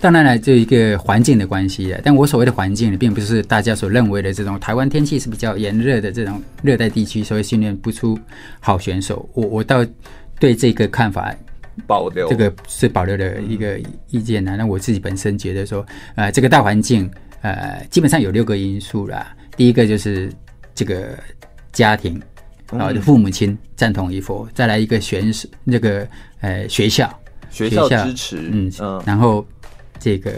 [0.01, 2.01] 当然了，这一个环境的关系啊。
[2.03, 8.18] 但我所谓的环境呢，并不是大家所认为的这种台湾天气是比较炎热的这种热带地区，所以训练不出
[8.61, 9.28] 好选手。
[9.35, 9.87] 我我倒
[10.39, 11.35] 对这个看法
[11.87, 13.78] 保留，这个是保留的一个
[14.09, 14.57] 意见呢。
[14.57, 17.11] 那我自己本身觉得说，呃，这个大环境，
[17.43, 19.35] 呃，基本上有六个因素啦。
[19.57, 20.33] 第一个就是
[20.74, 21.18] 这个
[21.72, 22.20] 家庭
[22.70, 26.07] 啊，父母亲赞同与否，再来一个选手，那个
[26.41, 27.12] 呃学校，
[27.51, 29.47] 学校支持，嗯嗯，然后。
[30.01, 30.33] 这个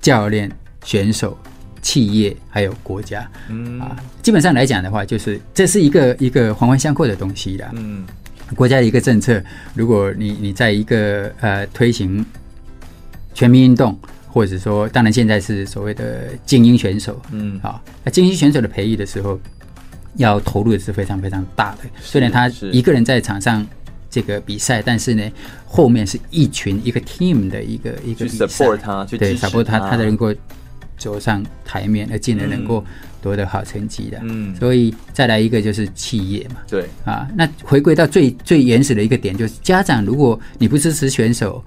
[0.00, 0.50] 教练、
[0.84, 1.38] 选手、
[1.80, 7.64] 企业还有国家，嗯啊，基本上来讲的话，就是这是一个一个环环相扣的东西的。
[7.74, 8.04] 嗯，
[8.56, 9.40] 国家的一个政策，
[9.72, 12.26] 如果你你在一个呃推行
[13.32, 13.96] 全民运动，
[14.28, 19.40] 或者说，当然现在是所谓的精英选手，嗯啊，那精英选手的培育的时候，
[20.16, 21.78] 要投入的是非常非常大的。
[22.00, 23.64] 虽然他一个人在场上。
[24.16, 25.30] 这个比赛，但是呢，
[25.66, 30.34] 后面是一群一个 team 的一个一个比赛，去 support 他，去对 support 他，他才能够
[30.96, 32.82] 走上台面，而进而能够
[33.20, 34.18] 夺得好成绩的。
[34.22, 41.62] 嗯，所以再来一个就是企业嘛，对啊，那回归到最最原始的一个点，就是家长，如果你不支持选手，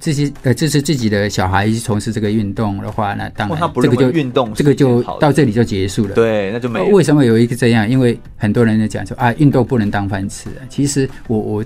[0.00, 6.14] 支持呃支持自己的小孩去从事这个运动的话，那当然这个就运动，这个就到这里就结束了。
[6.16, 6.82] 对，那就没。
[6.90, 7.88] 为什么有一个这样？
[7.88, 10.48] 因为很多人在讲说啊，运动不能当饭吃。
[10.68, 11.64] 其实我我。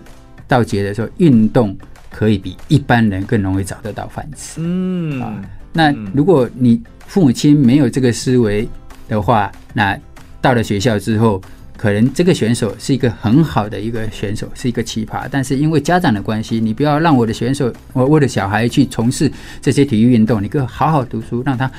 [0.49, 1.77] 倒觉得说，运动
[2.11, 4.61] 可以比一般人更容易找得到饭吃。
[4.61, 5.41] 嗯啊，
[5.73, 8.67] 那如果你父母亲没有这个思维
[9.09, 9.97] 的话，那
[10.41, 11.41] 到了学校之后，
[11.77, 15.29] 可能这个选手是一个很好的一个选手，是一个奇葩。
[15.31, 19.31] 但是因为家长的关系，你不要让我的选手，我为了小孩去从事
[19.61, 21.71] 这些体育运动，你给我好好读书，让他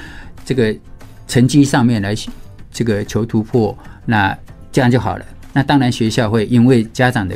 [0.45, 0.73] 这个
[1.27, 2.13] 成绩上面来
[2.71, 4.37] 这个求突破，那
[4.71, 5.25] 这样就好了。
[5.51, 7.35] 那当然学校会因为家长的。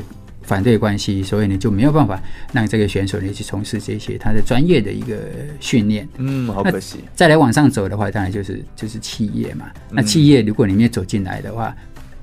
[0.54, 5.18] 反对关系，所以呢就没有办法让这个选手呢去从事这些他的专业的一个
[5.60, 6.08] 训练。
[6.18, 6.98] 嗯，好可惜。
[7.16, 9.66] 再来往上走的话，当然就是就是企业嘛。
[9.90, 11.76] 那企业如果你没有走进来的话，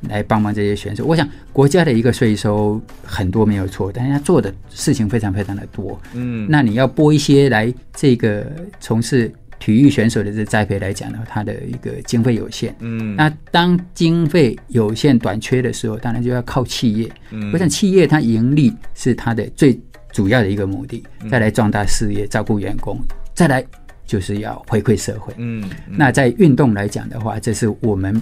[0.03, 6.01] 来帮忙这些选手，我想国家的一个税收很多没有错，但是他做的事情非常非常的多。
[6.15, 8.47] 嗯，那你要拨一些来这个
[8.79, 9.33] 从事。
[9.61, 12.75] 体育选手的这栽培来讲呢，他的一个经费有限。
[12.81, 17.09] 嗯，那当经费有限短缺的时候，当然就要靠企业。
[17.31, 19.79] 嗯，我想企业它盈利是它的最
[20.13, 22.99] 主要的一个目的，再来壮大事业、照顾员工，
[23.35, 23.63] 再来
[24.07, 25.33] 就是要回馈社会。
[25.37, 28.21] 嗯，那在运动来讲的话，这是我们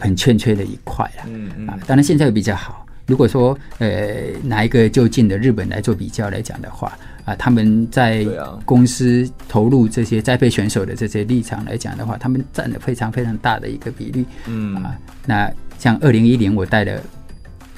[0.00, 1.22] 很欠缺的一块了。
[1.28, 2.84] 嗯嗯，啊，当然现在比较好。
[3.06, 6.92] 如果说呃拿一个就近的日本来做比较来讲的话。
[7.24, 8.26] 啊，他们在
[8.64, 14.26] 公司投入这些栽培选手的这些立场来讲的话，他们占了非常非常大的一个比例。
[14.46, 14.94] 嗯啊，
[15.26, 17.00] 那像二零一零我带了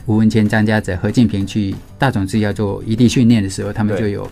[0.07, 4.29] 吴文谦、张家泽、何建平去大种制药做异地训练的时候，他们就有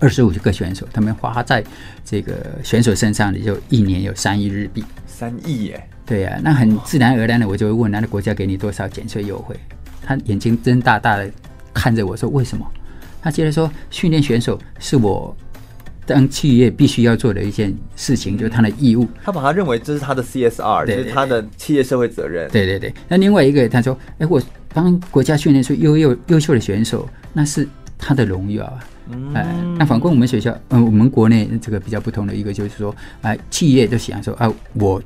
[0.00, 1.62] 二十五个选手，他们花在
[2.04, 4.84] 这个选手身上，也就一年有三亿日币。
[5.06, 5.88] 三亿耶？
[6.04, 9.56] 对呀、啊，那很自然而然的，我就会问，那个国家给你多少减税优惠？
[10.02, 11.30] 他眼睛睁大大的
[11.72, 12.66] 看着我说：“为什么？”
[13.24, 15.34] 他接着说：“训练选手是我
[16.04, 19.08] 当企业必须要做的一件事情，就是他的义务。
[19.24, 22.50] 他把他认为这是他的 CSR，就是他的企业社会责任。
[22.50, 22.92] 对对对。
[23.08, 24.38] 那另外一个，他说：‘哎，我
[24.74, 27.66] 帮国家训练出优优优秀的选手，那是
[27.96, 28.78] 他的荣耀啊。’
[29.34, 29.46] 哎，
[29.78, 35.02] 那反观我们学校，嗯，我们国内这个比较不同的一个，就是说，哎，企业就想说，啊，我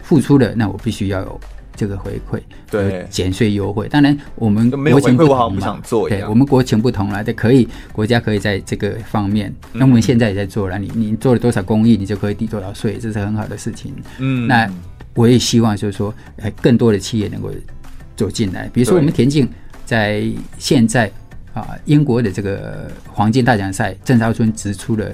[0.00, 1.40] 付出了，那我必须要有。”
[1.76, 3.06] 这个回馈，对。
[3.10, 13.94] 减税优惠，当然我们国情不同嘛，对，我们国情不同了，这可以国家可以在这个方面，那我们现在也在做了，你你做了多少公益，你就可以抵多少税，这是很好的事情。
[14.18, 14.68] 嗯，那
[15.14, 16.14] 我也希望就是说，
[16.60, 17.50] 更多的企业能够
[18.16, 19.48] 走进来，比如说我们田径
[19.84, 20.24] 在
[20.58, 21.10] 现在
[21.52, 25.06] 啊，英国的这个黄金大奖赛，郑少春直出了。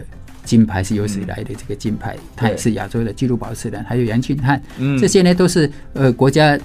[0.50, 1.54] 金牌是由史以来的？
[1.54, 3.84] 这个金牌，他也是亚洲的纪录保持人。
[3.84, 4.60] 还有杨俊汉，
[4.98, 6.58] 这些呢都是呃国家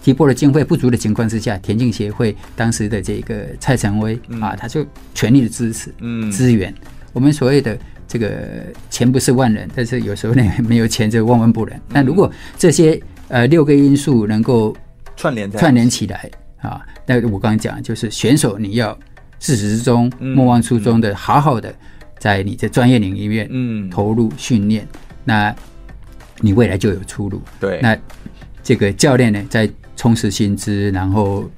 [0.00, 6.30] 提拨的经费不足的情况之下，田径协会当时的这个蔡成威啊，他就全力的支持、嗯。
[6.30, 6.72] 支援。
[7.12, 8.40] 我们所谓的这个
[8.88, 11.74] 钱不是万能，但是有时候呢没有钱就万万不能。
[11.88, 14.76] 那如果这些呃六个因素能够
[15.16, 18.96] 串联串联起来啊，那我刚刚讲就是选手你要
[19.40, 21.74] 自始至终莫忘初衷的，好好的
[22.18, 24.86] 在你的专业领域面，嗯，投入训练，
[25.24, 25.54] 那
[26.40, 27.40] 你未来就有出路。
[27.60, 27.96] 对，那
[28.62, 31.48] 这个教练呢，在充实薪资，然后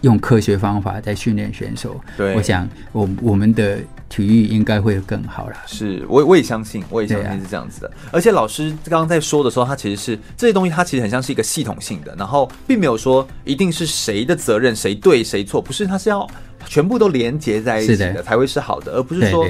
[0.00, 2.00] 用科学方法在训练选手。
[2.16, 3.78] 对，我想我我们的。
[4.08, 7.88] 体育应该会更好了，是我我也相信，我也相信是这样子的。
[7.88, 16.24] 啊、而且老师刚刚在说的时候，他其实是这些东西，它其实很像是一个系统性的，然后并没有说一定是谁的责任，谁对谁错，不是，它是要。
[16.66, 19.46] 全部都连接在一起的才会是好的，而不是说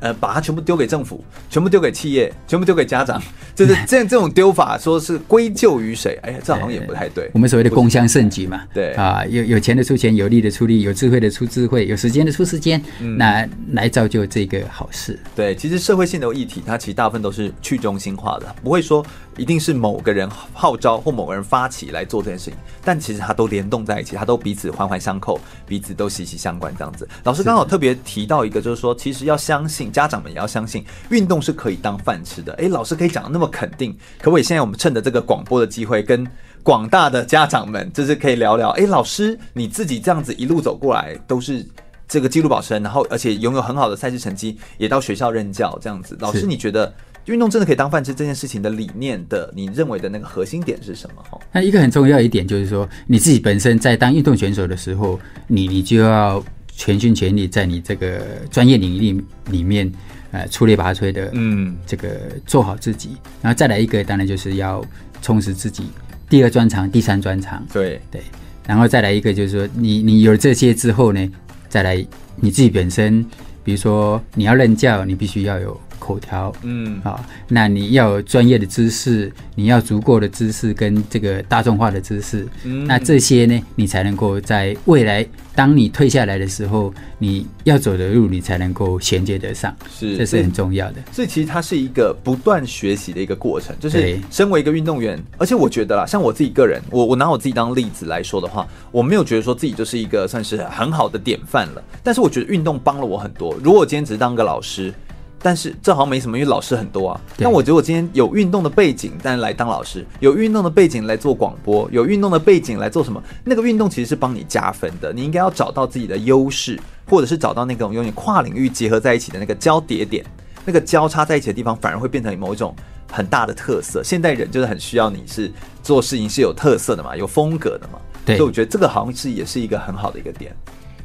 [0.00, 3.20] 呃，把它全部丢给政府，全部丢给企业，全部丢给家长，
[3.54, 6.16] 就是这样这种丢法，说是归咎于谁？
[6.22, 7.28] 哎呀，这好像也不太对。
[7.32, 15.18] 我们所谓的共襄盛举嘛，对啊，有有钱的出钱，有力的出力，有智慧的出智慧，有时间的出时间，嗯、那来造就这个好事。
[15.34, 19.04] 对，其实社会性的议题，它其实大部分都是去中心化的，不会说
[19.38, 26.74] 一定是某个人号召或某个人发起来做这件事情，但其实它都联动在一起，它都彼此环环相扣，彼此都息息相关。
[26.76, 32.52] 这样子，老师刚好特别提到一个，就是说，其实要相信家长们也要相信，运动是可以当饭吃的。
[32.54, 34.42] 诶，老师可以讲得那么肯定，可不可以？
[34.42, 36.26] 现在我们趁着这个广播的机会，跟
[36.64, 38.70] 广大的家长们，就是可以聊聊。
[38.70, 41.64] 诶，老师你自己这样子一路走过来，都是
[42.08, 46.16] 这个记录保持人，然后而且拥有很好的赛事成绩，也到学校任教这样子。
[46.18, 46.92] 老师，你觉得？
[47.28, 51.22] 运动真的可以当饭吃这件事情的理念的，你认为的那个核心点是什么？
[51.30, 58.20] 哈，那一个很重要一点就是说，你自己本身在当运动选手的时候，你你就要全心全力在你这个
[58.50, 59.92] 专业领域里面，
[60.30, 62.08] 呃，出类拔萃的，嗯，这个
[62.46, 63.10] 做好自己。
[63.42, 64.82] 然后再来一个，当然就是要
[65.20, 65.84] 充实自己
[66.30, 67.66] 第二专长、第三专长。
[67.70, 68.22] 对对，
[68.66, 71.30] 然后再来一个就是说，你你有了这些之后呢，
[71.68, 71.96] 再来
[72.36, 73.22] 你自己本身，
[73.62, 75.78] 比如说你要任教，你必须要有。
[75.98, 90.96] 口条，嗯，好，那你要有专业的知识，你要足够的知识跟这个大众化的知识，嗯，那这些呢，你才能够在未来，当你退下来的时候，你要走的路，你才能够衔接得上，是，这是很重要的。
[91.12, 103.54] 所以其实它是一个不断学习的一个过程，就是身为一个运动员，而且我觉得啦，像我自己个人，我我拿我自己当例子来说的话，我没有觉得说自己就是一个算是很好的典范了，但是我觉得运动帮了我很多。
[103.62, 104.94] 如果我今天只是当个老师。
[105.40, 107.20] 但是这好像没什么，因为老师很多啊。
[107.36, 113.22] 但我觉得我今天有运动的背景，但是来当老师，有运动的背景来做广播，有运动的背景来做什么？
[113.44, 115.12] 那个运动其实是帮你加分的。
[115.12, 120.24] 你应该要找到自己的优势，或者是找到那种有点跨领域结合在一起的那个交叠点，
[120.64, 122.74] 那个交叉在一起的地方，反而会变成某一种
[123.10, 124.02] 很大的特色。
[124.02, 128.00] 现代人就是很需要你是做事情是有特色的嘛，有风格的嘛。
[128.26, 130.52] 对，所以我觉得这个好像是也是一个很好的一个点。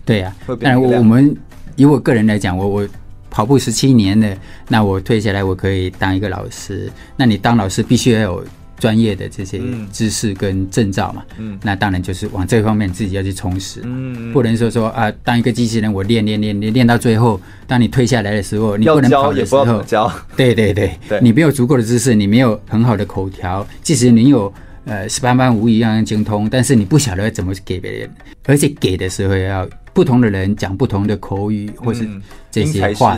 [0.03, 1.37] 对呀、啊，当然我我们
[1.75, 2.87] 以我个人来讲，我我。
[3.33, 6.87] 跑步十七年了，那我退下来，我可以当一个老师。
[7.17, 8.45] 那你当老师必须要有
[8.77, 9.59] 专业的这些
[9.91, 11.23] 知识跟证照嘛？
[11.39, 13.81] 嗯，那当然就是往这方面自己要去充实。
[13.85, 24.53] 嗯，不能说说啊，当一个机器人，我练练练练练到最后，当你退下来的时候，你不能跑的时候，教对对对，对你没有足够的知识，你没有很好的口条，即使你有
[24.85, 28.09] 呃十八般武艺样样精通，但是你不晓得怎么给别人，
[28.45, 29.67] 而且给的时候要。
[29.95, 32.09] 不同的人讲不同的口语，或是
[32.49, 33.15] 这些话，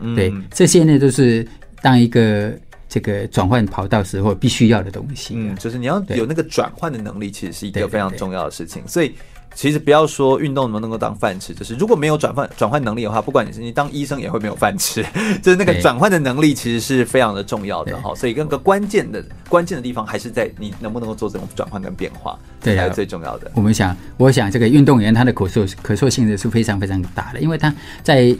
[0.00, 1.46] 嗯、对这些呢，都是
[1.82, 2.50] 当一个
[2.88, 5.34] 这个转换跑道时候必须要的东西。
[5.36, 8.82] 嗯，就是你要有那个转换的能力，其实是一个非常重要的事情。
[8.88, 9.12] 所以。
[9.54, 15.04] 其实不要说运动能不能够当饭吃，就是如果没有转换转换能力的话，不管你是你当医生也会没有饭吃。
[15.40, 18.14] 就是那个转换的能力其实是非常的重要的哈。
[18.14, 23.50] 所以那个关键的关键的地方还是在你能不能够做这种转换跟变化，这才是最重要的。
[23.54, 28.36] 我们想，我想这个运动员他的可塑可塑性质是非常非常大的，因为他在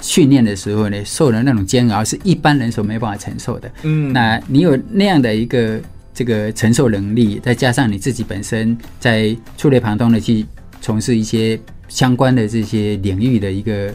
[0.00, 3.70] 训练的时候呢，受的那种煎熬是一般人所没办法承受的。
[3.82, 5.80] 嗯，那你有那样的一个。
[6.12, 10.44] 这个承受能力，再加上你自己本身在触类旁通的去
[10.80, 11.58] 从事一些
[11.88, 13.92] 相关的这些领域的一个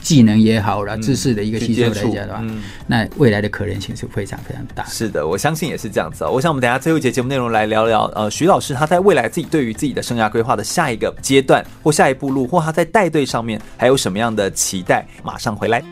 [0.00, 4.84] 技能也好啦，嗯、知识的一个吸收来讲的话，嗯、那未来的可能性是非常非常大。
[4.84, 6.24] 是的，我相信也是这样子。
[6.26, 15.06] 我想我们等下最后一节节目内容来聊聊，呃，徐老师他在未来自己对于自己的生涯规划的下一个阶段或下一步路，或他在带队上面还有什么样的期待？
[15.22, 15.82] 马上回来。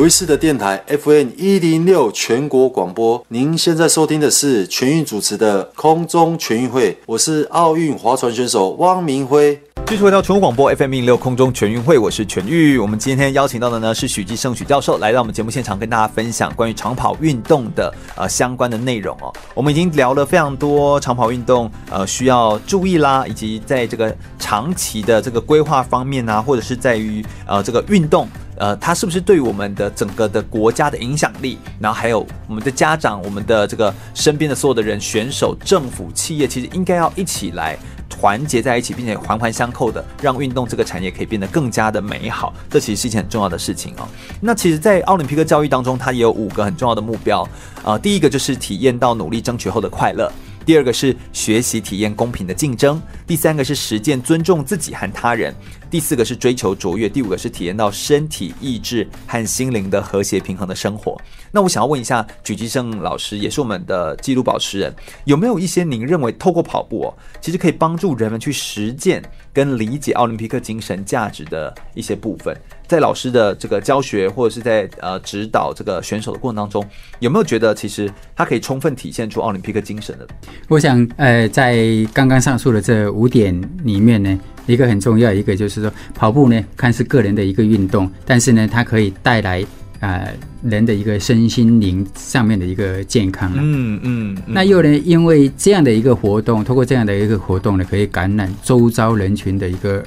[0.00, 9.60] 有意思的电台 FN 一零六全国广播，您现在收听的是全运主持的空中全运会，我是奥运划船选手汪明辉。
[9.86, 12.78] 继续回到全国广播 FM 一零六空中全运会，我是全玉。
[12.78, 19.32] 我们今天邀请到的呢是许继胜许教授，来到我们节目现场，跟大家分享关于长跑运动的呃相关的内容哦。
[19.52, 28.28] 我们已经聊了非常多长跑运动呃需要注意啦，以及在这个长期的这个规划方面啊，或者是在于呃这个运动。
[28.56, 37.78] 呃，它是不是对我们的整个的国家的影响力，然后还有我们的家长、我们的这个身边的所有的人、选手、政府、企业，其实应该要一起来
[38.10, 42.52] 团结在一起，并且环环相扣的，让运动这个产业可以变得更加的美好。
[42.68, 44.08] 这其实是一件很重要的事情哦。
[44.40, 47.42] 那其实，在奥林匹克教育当中，它也有五个很重要的目标
[47.76, 47.98] 啊、呃。
[48.00, 50.30] 第一个就是体验到努力争取后的快乐。
[50.66, 55.54] 第二个是学习体验公平的竞争，第三个是实践尊重自己和他人，
[55.90, 61.20] 第四个是追求卓越，第五个是体验到身体、意志和心灵的和谐平衡的生活。
[61.50, 69.20] 那我想要问一下许基胜老师，也是我们的纪录保持人，有没有一些您认为透过跑步，其实可以帮助人们去实践
[69.52, 72.56] 跟理解奥林匹克精神价值的一些部分？
[72.86, 76.84] 在老师的这个教学或者是在呃指导这个选手的过程当中，
[77.18, 80.28] 有没有觉得其实他可以充分体现出奥林匹克精神的？
[80.68, 81.76] 我想，呃，在
[82.12, 84.38] 刚刚上述的这五点里面呢，
[84.70, 89.60] 一个很重要，一个就是说，跑步呢看似个人的一个运动，但是呢，它可以带来
[90.00, 93.52] 啊、呃、人的一个身心灵上面的一个健康。
[93.56, 94.36] 嗯嗯。
[94.46, 100.02] 那又呢，因为这样的一个活动，通过这样的一个活动呢，可以感染周遭人群的一个。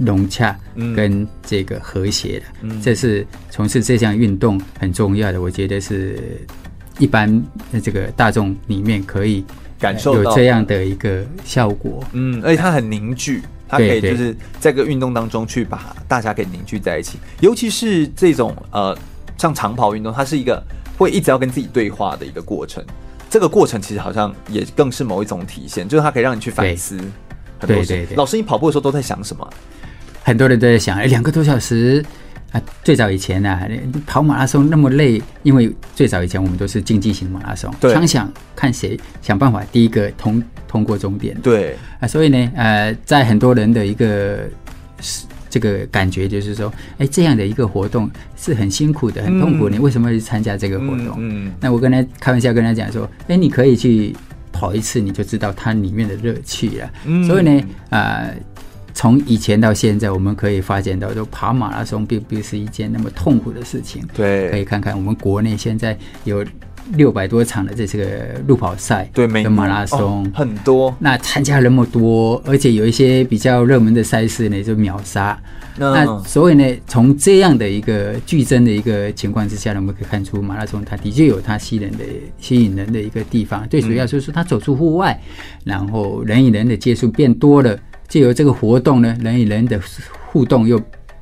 [0.00, 0.56] 融洽
[0.94, 5.42] 跟这个和谐的，嗯、这是从事这项运动很重要的。
[5.42, 6.38] 我觉得是
[7.00, 7.28] 一般
[7.72, 9.44] 的这个大众里面可以
[9.76, 12.04] 感受到有这样的一个效果。
[12.12, 17.18] 嗯，而且它很凝聚，它可以就是在这个运动当中去把大家给凝聚在一起。
[17.40, 18.96] 尤其是这种呃，
[19.36, 20.62] 像长跑运动，它是一个
[20.96, 22.84] 会一直要跟自己对话的一个过程。
[23.30, 26.96] 这个过程其实好像也更是某一种体现，就是它可以让你去反思
[27.58, 27.88] 很多事。
[27.88, 29.46] 对对对，老师，你跑步的时候都在想什么？
[30.22, 32.04] 很多人都在想，哎，两个多小时
[32.52, 32.62] 啊！
[32.82, 33.68] 最早以前啊，
[34.06, 41.38] 跑马拉松那么累，因为最早以前我们都是竞技型马拉松，想想看谁想办法第一个通通过终点。
[41.42, 44.48] 对啊，所以呢，呃，在很多人的一个
[45.50, 51.16] 这个感觉就是说，哎，这样的一个活动是很辛苦的，很痛苦，你为什么要去参加这个活动？
[51.18, 54.16] 嗯，嗯，那我跟他开玩笑跟他讲说，哎，你可以去
[54.52, 56.90] 跑一次，你就知道它里面的乐趣了。
[57.04, 58.34] 嗯，所以呢，啊、呃。
[58.98, 64.02] 从以前到现在，我们可以发现到，就跑马拉松并不是一件那么痛苦的事情。
[64.12, 66.44] 对，可以看看我们国内现在有
[66.94, 70.92] 六百多场的这这个路跑赛，对，每马拉松、哦、很多。
[70.98, 75.40] 那参加那么多，而且有一些比较热门的赛事呢，就秒杀。
[75.76, 82.04] 嗯、那所以呢，从这样的一个剧增的一个情况之下呢，我们可以看出马拉松它的确有它吸引人的
[82.40, 83.64] 吸引人的一个地方。
[83.68, 87.78] 最主要就是它走出户外，嗯、然后人与人的接触变多了。
[88.08, 89.80] 借由这个活动呢，人与人的
[90.26, 90.80] 互动又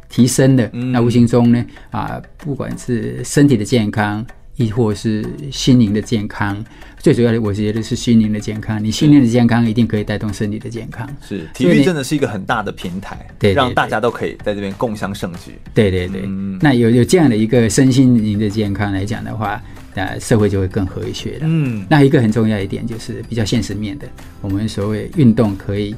[0.08, 4.24] 提升了，嗯、那无形中呢，啊，不管是身体的健康，
[4.54, 6.64] 亦或是心灵的健康，
[6.98, 8.82] 最主要的，我觉得是心灵的健康。
[8.82, 11.08] 你心灵的健康一定可以带动身体的健康。
[11.26, 15.58] 是，体育真的是一个很大的平台，对，让大家都可以在这边共享盛举。
[15.74, 19.60] 对对对，嗯、那有有这样的一个身心灵的健康来讲的话，
[19.94, 21.40] 那社会就会更和谐了。
[21.42, 24.08] 嗯，那一个很重要一点就是比较现实面的，
[24.40, 25.94] 我们所谓运动可以。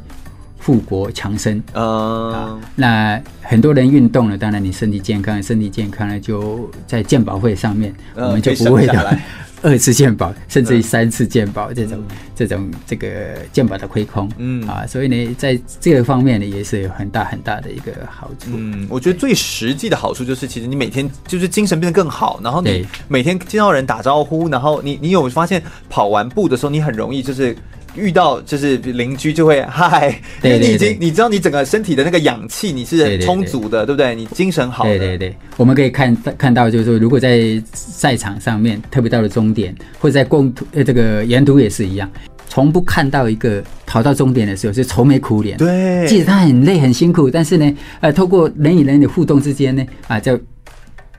[0.58, 1.62] 富国强身。
[1.72, 9.18] 啊，那很多人运动了，当然你身体健康，身体健康了，就在健保会上面，我们就不会的
[9.60, 11.98] 二次健保，甚至于三次健保这种
[12.32, 13.08] 这种这个
[13.52, 14.64] 健保的亏空，嗯。
[14.68, 18.50] 啊，所以呢，在这个方面呢，也是有很大很大的一个好处。
[18.54, 27.56] 嗯，我觉得最实际的好处就是，其实你每天就是精神变得更好，然后你每天见到人打招呼，然后你你有发现跑完步的时候，你很容易就是。
[27.98, 30.08] 遇到就是邻居就会嗨，
[30.42, 34.14] 因为你已经你知道你整个身体的那个氧气你是充足的，对不对？
[34.14, 34.84] 你精神好。
[34.84, 42.10] 对对对，我们可以看看到，就是说，如果在赛场上面，特别到了终点，或者在共途呃这个沿途也是一样，
[42.48, 45.56] 从不看到一个跑到终点的时候是愁眉苦脸。
[45.58, 50.38] 对，即使他很累很辛苦，但是呢，呃，透过人与人的互动之间呢，啊，就。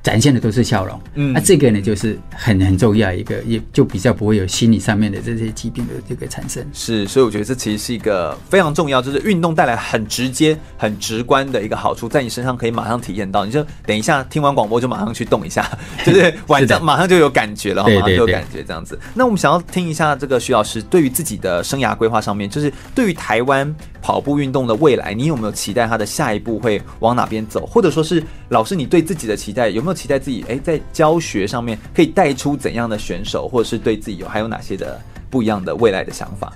[0.02, 6.66] 展现的都是笑容，嗯，那、啊、这个呢，就是很很重要一个，也就比较不会有心理上面的这些疾病的这个产生。
[6.74, 13.46] 是，所以我觉得这其实是一个非常重要，就是运动带来很直接、很直观的一个好处，在你身上可以马上体验到。
[13.46, 15.70] 你就等一下听完广播就马上去动一下，
[16.06, 18.98] 就是晚上马上就有感觉了，马上就有感觉这样子。
[19.14, 27.66] 那我们想要听一下这个徐老师对于自己的生涯规划上面，就是对于台湾跑步运动的未来，你有没有期待他的下一步会往哪边走？
[27.66, 29.94] 或者说是老师你对自己的期待有没有？
[29.94, 34.98] 期待自己诶，在教学上面可以带出怎样的选手，或者是对自己有还有哪些的
[35.30, 36.54] 不一样的未来的想法？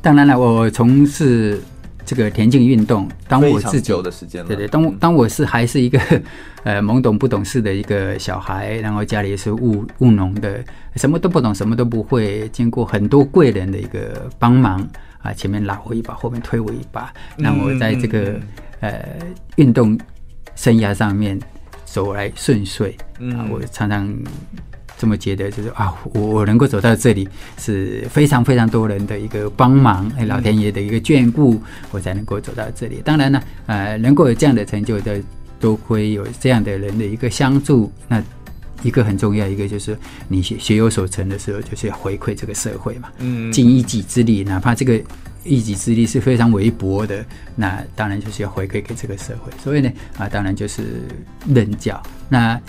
[0.00, 1.60] 当然了，我从事
[2.06, 6.00] 这个田径运动，当我自己久的时间了，对对，当当我是还是一个
[6.64, 10.64] 呃懵懂不懂事的一个小孩，然后家里是务务农的，
[10.96, 14.88] 什么都不懂，什么都不会，经过很多贵人的一个帮忙
[15.22, 18.40] 啊，前面拉我一把，后面推我一把，让我在这个、
[18.80, 19.16] 嗯、呃
[19.56, 19.98] 运动
[20.54, 21.38] 生涯上面。
[21.90, 22.94] 走来顺遂。
[23.32, 24.14] 啊，我常常
[24.98, 31.58] 这么觉得，就是啊，我我能够走到这里，是非常非常多人的一个帮忙，哎，老天爷的一个眷顾，
[31.90, 33.00] 我才能够走到这里。
[33.02, 35.18] 当然呢，呃，能够有这样的成就的，
[35.58, 37.90] 都会有这样的人的一个相助。
[38.06, 38.22] 那
[38.82, 39.96] 一个很重要，一个就是
[40.28, 43.08] 你学学有所成的时候，就是要回馈这个社会嘛。
[43.18, 45.00] 嗯，尽一己之力，哪怕这个
[45.42, 47.24] 一己之力是非常微薄的，
[47.56, 49.50] 那当然就是要回馈给这个社会。
[49.62, 51.02] 所以呢，啊，当然就是
[51.48, 52.00] 任教。
[52.28, 52.60] 那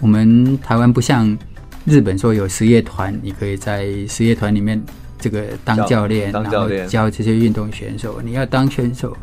[0.00, 1.36] 我们台湾不像
[1.84, 4.82] 日本说有实业团，你可以在实业团里面
[5.18, 8.20] 这个当教练，然后教这些运动选手。
[8.20, 9.16] 你要当选手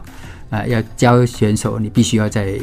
[0.49, 2.58] 啊，要教选手，你必须要在。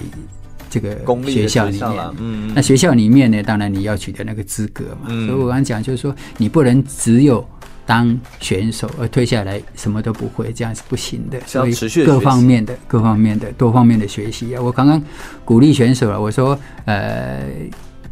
[0.75, 0.91] 这个
[1.31, 5.07] 学校里面，嗯，那学校里面呢，当然你要取得那个资格嘛。
[5.07, 7.47] 嗯、所以我刚讲就是说，你不能只有
[7.87, 11.39] 当选手而退下来什么都不会，这样是不行的。
[11.47, 14.61] 所以各方面的、各方面的、多方面的学习啊。
[14.61, 15.01] 我刚刚
[15.45, 17.45] 鼓励选手了，我说，呃，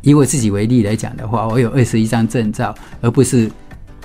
[0.02, 3.50] 以我自己为例来讲的话，我有二十一张证照，而不是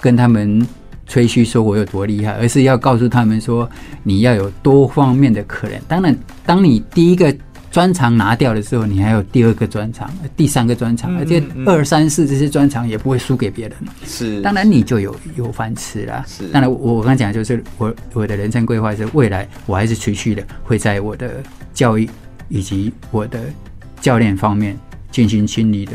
[0.01, 0.67] 跟他们
[1.05, 3.69] 吹嘘说我有多厉害，而是要告诉他们说，
[4.01, 5.79] 你要有多方面的可能。
[5.87, 7.31] 当然，当你第一个。
[7.69, 13.77] 专长拿掉的时候，你还有第二个专长、第三个专长，而且二三四这些专长也不会输给别人。
[14.05, 16.23] 是，当然你就有有饭吃了。
[16.27, 21.43] 是，当然我我刚讲就是我我的人生规划是未来我还是持续的会在我的
[21.73, 22.09] 教育
[22.49, 23.39] 以及我的
[23.99, 24.77] 教练方面
[25.11, 25.93] 进行心尽力的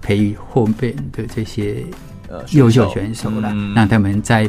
[0.00, 1.84] 培育后边的这些
[2.52, 4.48] 优秀选手了，让他们在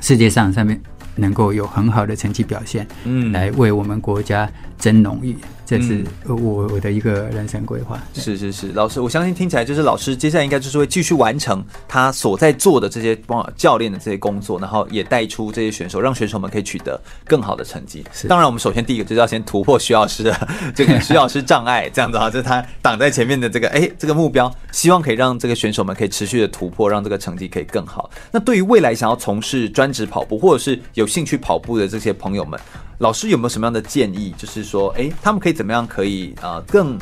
[0.00, 0.78] 世界上上面
[1.14, 5.36] 能够有很好的成绩表现，嗯，来为我们国家争荣誉。
[5.66, 8.00] 这是我我的一个人生规划。
[8.14, 18.04] 是是是，老师，我相信听起来就是老师接下来应该就是会继续完成他所在做的这些帮教练的这些工作，然后也带出这些选手，让选手们可以取得更好的成绩。
[18.12, 28.08] 是，当然我们首先第一个就是要先突破徐老师的这个徐老师障碍，这样子啊，就是他挡在前面的这个哎这个目标，希望可以让这个选手们可以持续的突破，让这个成绩可以更好。
[28.30, 32.58] 那对于未来想要从事专职跑步或者是有兴趣跑步的这些朋友们。
[32.98, 34.34] 老师有没有什么样的建议？
[34.38, 36.98] 就是说，哎，他们可以怎么样可以啊、呃，更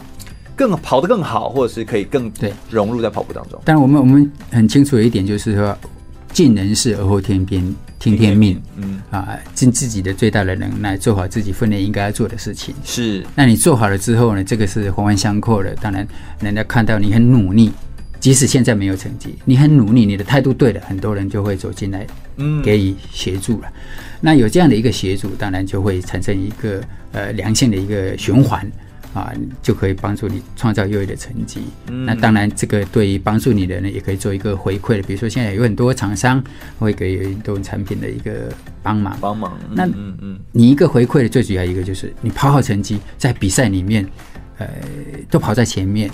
[0.56, 3.60] 更跑得更好，或者是可以更对融入在跑步当中？
[3.64, 5.76] 但我们我们很清楚的一点就是说，
[6.32, 7.62] 尽人事而后天边，
[7.98, 8.60] 听天命。
[8.76, 12.74] 嗯啊，尽自己的最大的能耐，做好自己分内应该要做的事情。
[12.82, 14.42] 是，那你做好了之后呢？
[14.42, 15.72] 这个是环环相扣的。
[15.76, 16.04] 当然，
[16.40, 17.70] 人家看到你很努力，
[18.24, 22.06] 即使现在没有成绩，你很努力，你的态度对了，很多人就会走进来，
[22.38, 23.70] 嗯，给予协助了。
[24.18, 28.66] 那有这样的一个协助，当然就会产生一个呃良性的一个循环
[29.12, 31.60] 啊，就可以帮助你创造优异的成绩。
[31.88, 35.02] 嗯、那当然，这个对于帮助你的人也可以做一个回馈的。
[35.02, 36.42] 比如说，现在有很多厂商
[36.78, 38.50] 会给运动产品的一个
[38.82, 39.52] 帮忙，帮忙。
[39.70, 44.08] 那嗯嗯，你一个回馈的最主要一个就是你跑好成绩，在比赛里面，
[44.56, 44.66] 呃，
[45.30, 46.10] 都跑在前面。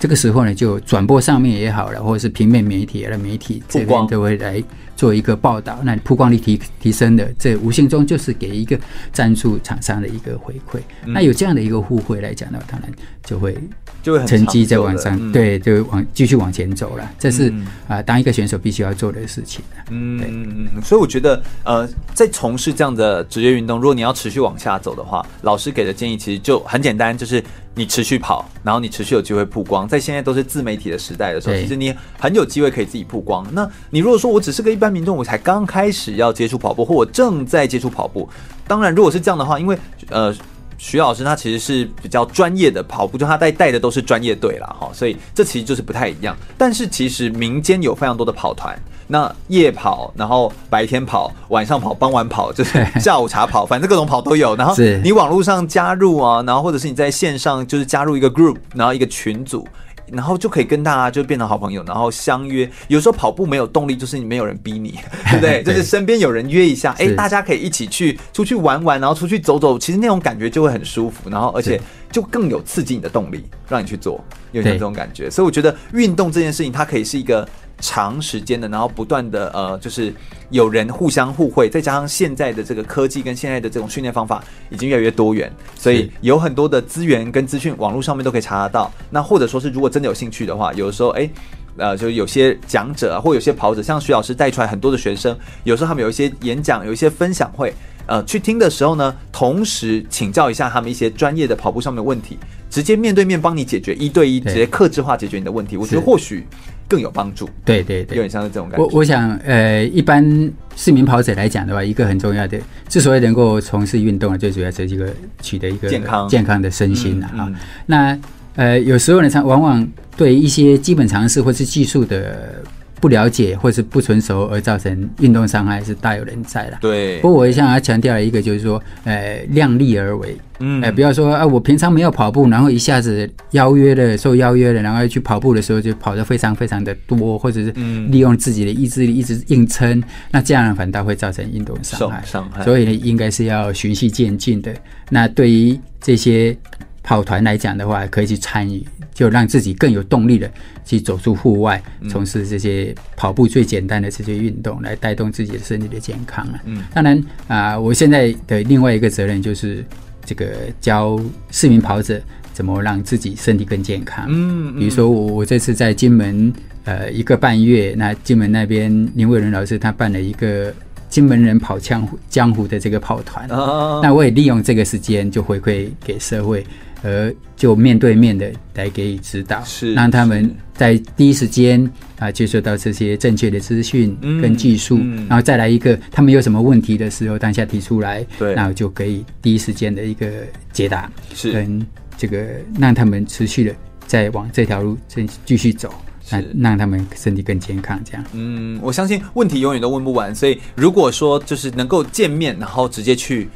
[0.00, 4.60] 这个时候呢，就转播上面也好了，或者是平面媒体的媒体这边都会来
[4.96, 8.80] 做一个报道，那曝光率提提升的，这无形中就是给一个
[9.12, 10.80] 赞助厂商的一个回馈。
[11.04, 12.90] 嗯、那有这样的一个互惠来讲呢，当然
[13.22, 13.54] 就会
[14.02, 17.10] 就会成绩在往上，嗯、对，就往继续往前走了。
[17.18, 19.62] 这是啊、嗯呃，当一个选手必须要做的事情。
[19.90, 20.82] 嗯嗯嗯。
[20.82, 27.42] 所以我觉得，呃，在从事这样的职业运动，如果你要持续往下走的话，老师给的建议其实就很简单，就是。
[27.72, 33.46] 你持续跑，然后你持续有机会曝光，在现在都是自媒体的时代的时候，其实你很有机会可以自己曝光。
[33.52, 38.28] 那你如果说我只是个一般民众，我才刚开始要接触跑步，或我正在接触跑步，
[38.66, 39.78] 当然如果是这样的话，因为
[40.08, 40.34] 呃。
[40.82, 46.34] 徐老师他其实是比较专业的跑步，就他带带的都是专业队啦，哈，所以这其实就是不太一样。
[46.56, 48.74] 但是其实民间有非常多的跑团，
[49.06, 54.56] 那夜跑，然后白天跑，晚上跑，傍晚跑，就是 下午茶跑，反正各种跑都有。
[54.56, 54.74] 然后
[55.04, 59.68] 你网络上加入啊，然后或者是你在线上就是加入一个 group，然后一个群组。
[60.12, 62.70] 然后就可以跟大家就变成好朋友，然后相约。
[62.88, 64.98] 有时候跑步没有动力，就是你没有人逼你，
[65.30, 65.62] 对不对？
[65.62, 71.80] 就是身边有人约一下，哎，大家可以一起去出去玩玩，然后出去走走，其实那种感觉就会很舒服，然后而且
[72.10, 75.30] 就更有刺激你的动力，让你去做，有点这种感觉。
[75.30, 77.48] 所以我觉得运动这件事情，它可以是一个。
[77.80, 80.12] 长时间的，然后不断的呃，就是
[80.50, 88.92] 有人互相互惠，再加上现在的这个科技跟现在的这种训练方法已经越来越多元，所以有很多的资源跟资讯，网络上面都可以查得到。
[89.10, 91.28] 那或者说是如果真的有兴趣的话，有的时候哎，
[91.76, 97.72] 呃，就有些讲者啊，或有些跑者，像徐老师带出来很多的学生，有时候他们有一些演讲，有一些分享会，
[98.06, 102.38] 呃，去听的时候呢，同时请教一下他们一些专业的跑步上面的问题，
[102.68, 106.46] 直接面对面帮你解决，一对一直接克制化解决你的问题，我觉得或许。
[106.90, 108.84] 更有帮助，对对对，有点像是这种感觉。
[108.84, 112.58] 我我想，呃，一般市民跑者来讲的话，一个很重要的，
[112.88, 115.08] 之所以能够从事运动啊，最主要是一个
[115.40, 117.48] 取得一个健康健康的身心啊。
[117.86, 118.18] 那
[118.56, 122.60] 呃，有时候呢，常往往对一些基本常识或是技术的。
[123.00, 126.78] 不了解或是不成熟而造成运动伤害是大有人在的。
[126.80, 130.36] 对，不过我想要强调了一个，就是说，呃，量力而为。
[130.62, 137.70] 嗯，呃，不要说啊，我平常没有跑步，然后一下子邀约了，受邀约了，然后去跑步的时候就跑得非常非常的多，或者是
[138.10, 142.22] 利用自己的意志力一直硬撑，那这样反倒会造成运动伤害。
[142.26, 142.62] 伤害。
[142.62, 144.70] 所以呢，应该是要循序渐进的。
[145.08, 146.54] 那对于这些。
[147.02, 150.50] 跑团来讲的话，可以去参与，就让自己更有动力的
[150.84, 156.60] 去走出户外，从事这些跑步最简单的这些运动，来带动自己的身体的健康啊。
[156.66, 157.16] 嗯，当然
[157.48, 159.84] 啊、呃，我现在的另外一个责任就是
[160.24, 160.46] 这个
[160.80, 161.18] 教
[161.50, 162.20] 市民跑者
[162.52, 164.26] 怎么让自己身体更健康。
[164.28, 166.52] 嗯，比如说我我这次在金门
[166.84, 170.72] 呃一个半月，那金门那边林伟伦老师他办了一个
[171.08, 176.64] 金门人跑江湖江湖的这个跑团，哦、那我也利用这个时间就回馈给社会。
[177.02, 190.30] 而就面对面的来给予指导，是让他们在第一时间啊接受到这些正确的资讯跟技术，嗯嗯、然后再来一个他们有什么问题的时候，当下提出来，对，然后就可以第一时间的一个
[190.72, 191.86] 解答，是跟
[192.16, 192.46] 这个
[192.78, 193.74] 让他们持续的
[194.06, 195.92] 再往这条路继继续走，
[196.28, 198.24] 让让他们身体更健康，这样。
[198.32, 203.48] 嗯，我相信问题永远都问不完，所以如果说就是能够见面，然后直接去。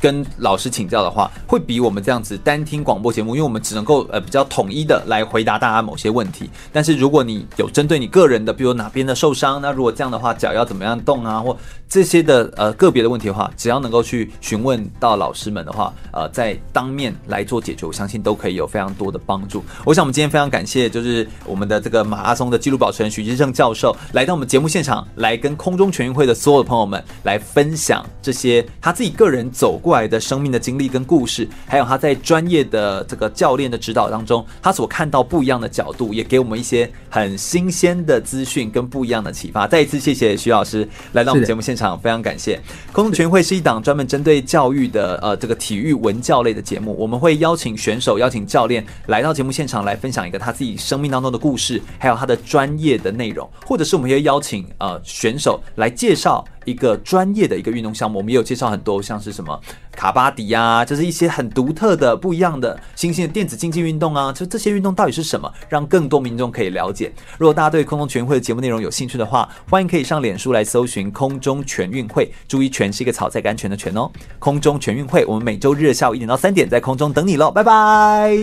[0.00, 6.48] 跟老师请教的话，会比我们这样子单听广播节目，因为我们只能够呃比较统一的来回答大家某些问题。
[6.72, 11.56] 但是如果你有针对你个人的，比如哪边的受伤，那如果这样的话，脚要怎么样动啊，或
[11.90, 19.64] 这些的呃个别的问题的话，只要能够去询问到老师们的话，呃，在当面来做解决，我相信都可以有非常多的帮助。
[19.84, 39.66] 我想我们今天非常感谢，就是我们的这个马拉松的纪录保持人许基正教授来到我们节目现场，来跟空中全运会的所有的朋友们来分享这些他自己个人走过来的生命的经历跟故事，还有他在专业的这个教练的指导当中，他所看到不一样的角度，也给我们一些很新鲜的资讯跟不一样的启发。
[39.66, 42.60] 再一次谢谢徐老师来到我们节目现场，非常感谢。
[42.92, 56.44] 空中全会是一档专门针对教育的呃这个体育文教类的节目，我们会邀请选手、邀请教练来到节目现场来分享一个他自己生命当中的故事，还有他的专业的内容，或者是我们会邀请呃选手来介绍。
[56.64, 59.58] 一个专业的一个运动项目，我们也有介绍很多，像是什么
[59.92, 64.32] 卡巴迪啊，就是一些很独特的、不一样的新兴的电子竞技运动啊。
[64.32, 67.12] 就这些运动到底是什么，让更多民众可以了解。
[67.38, 74.10] 如果大家对空中全运会的节目内容有兴趣的话，欢迎可以上脸书来搜寻“空中全运会”，注意“全”是一个草在甘泉的“泉”哦。
[74.38, 78.38] 空中全运会，我们每周日下午一点到三点在空中等你喽，拜拜。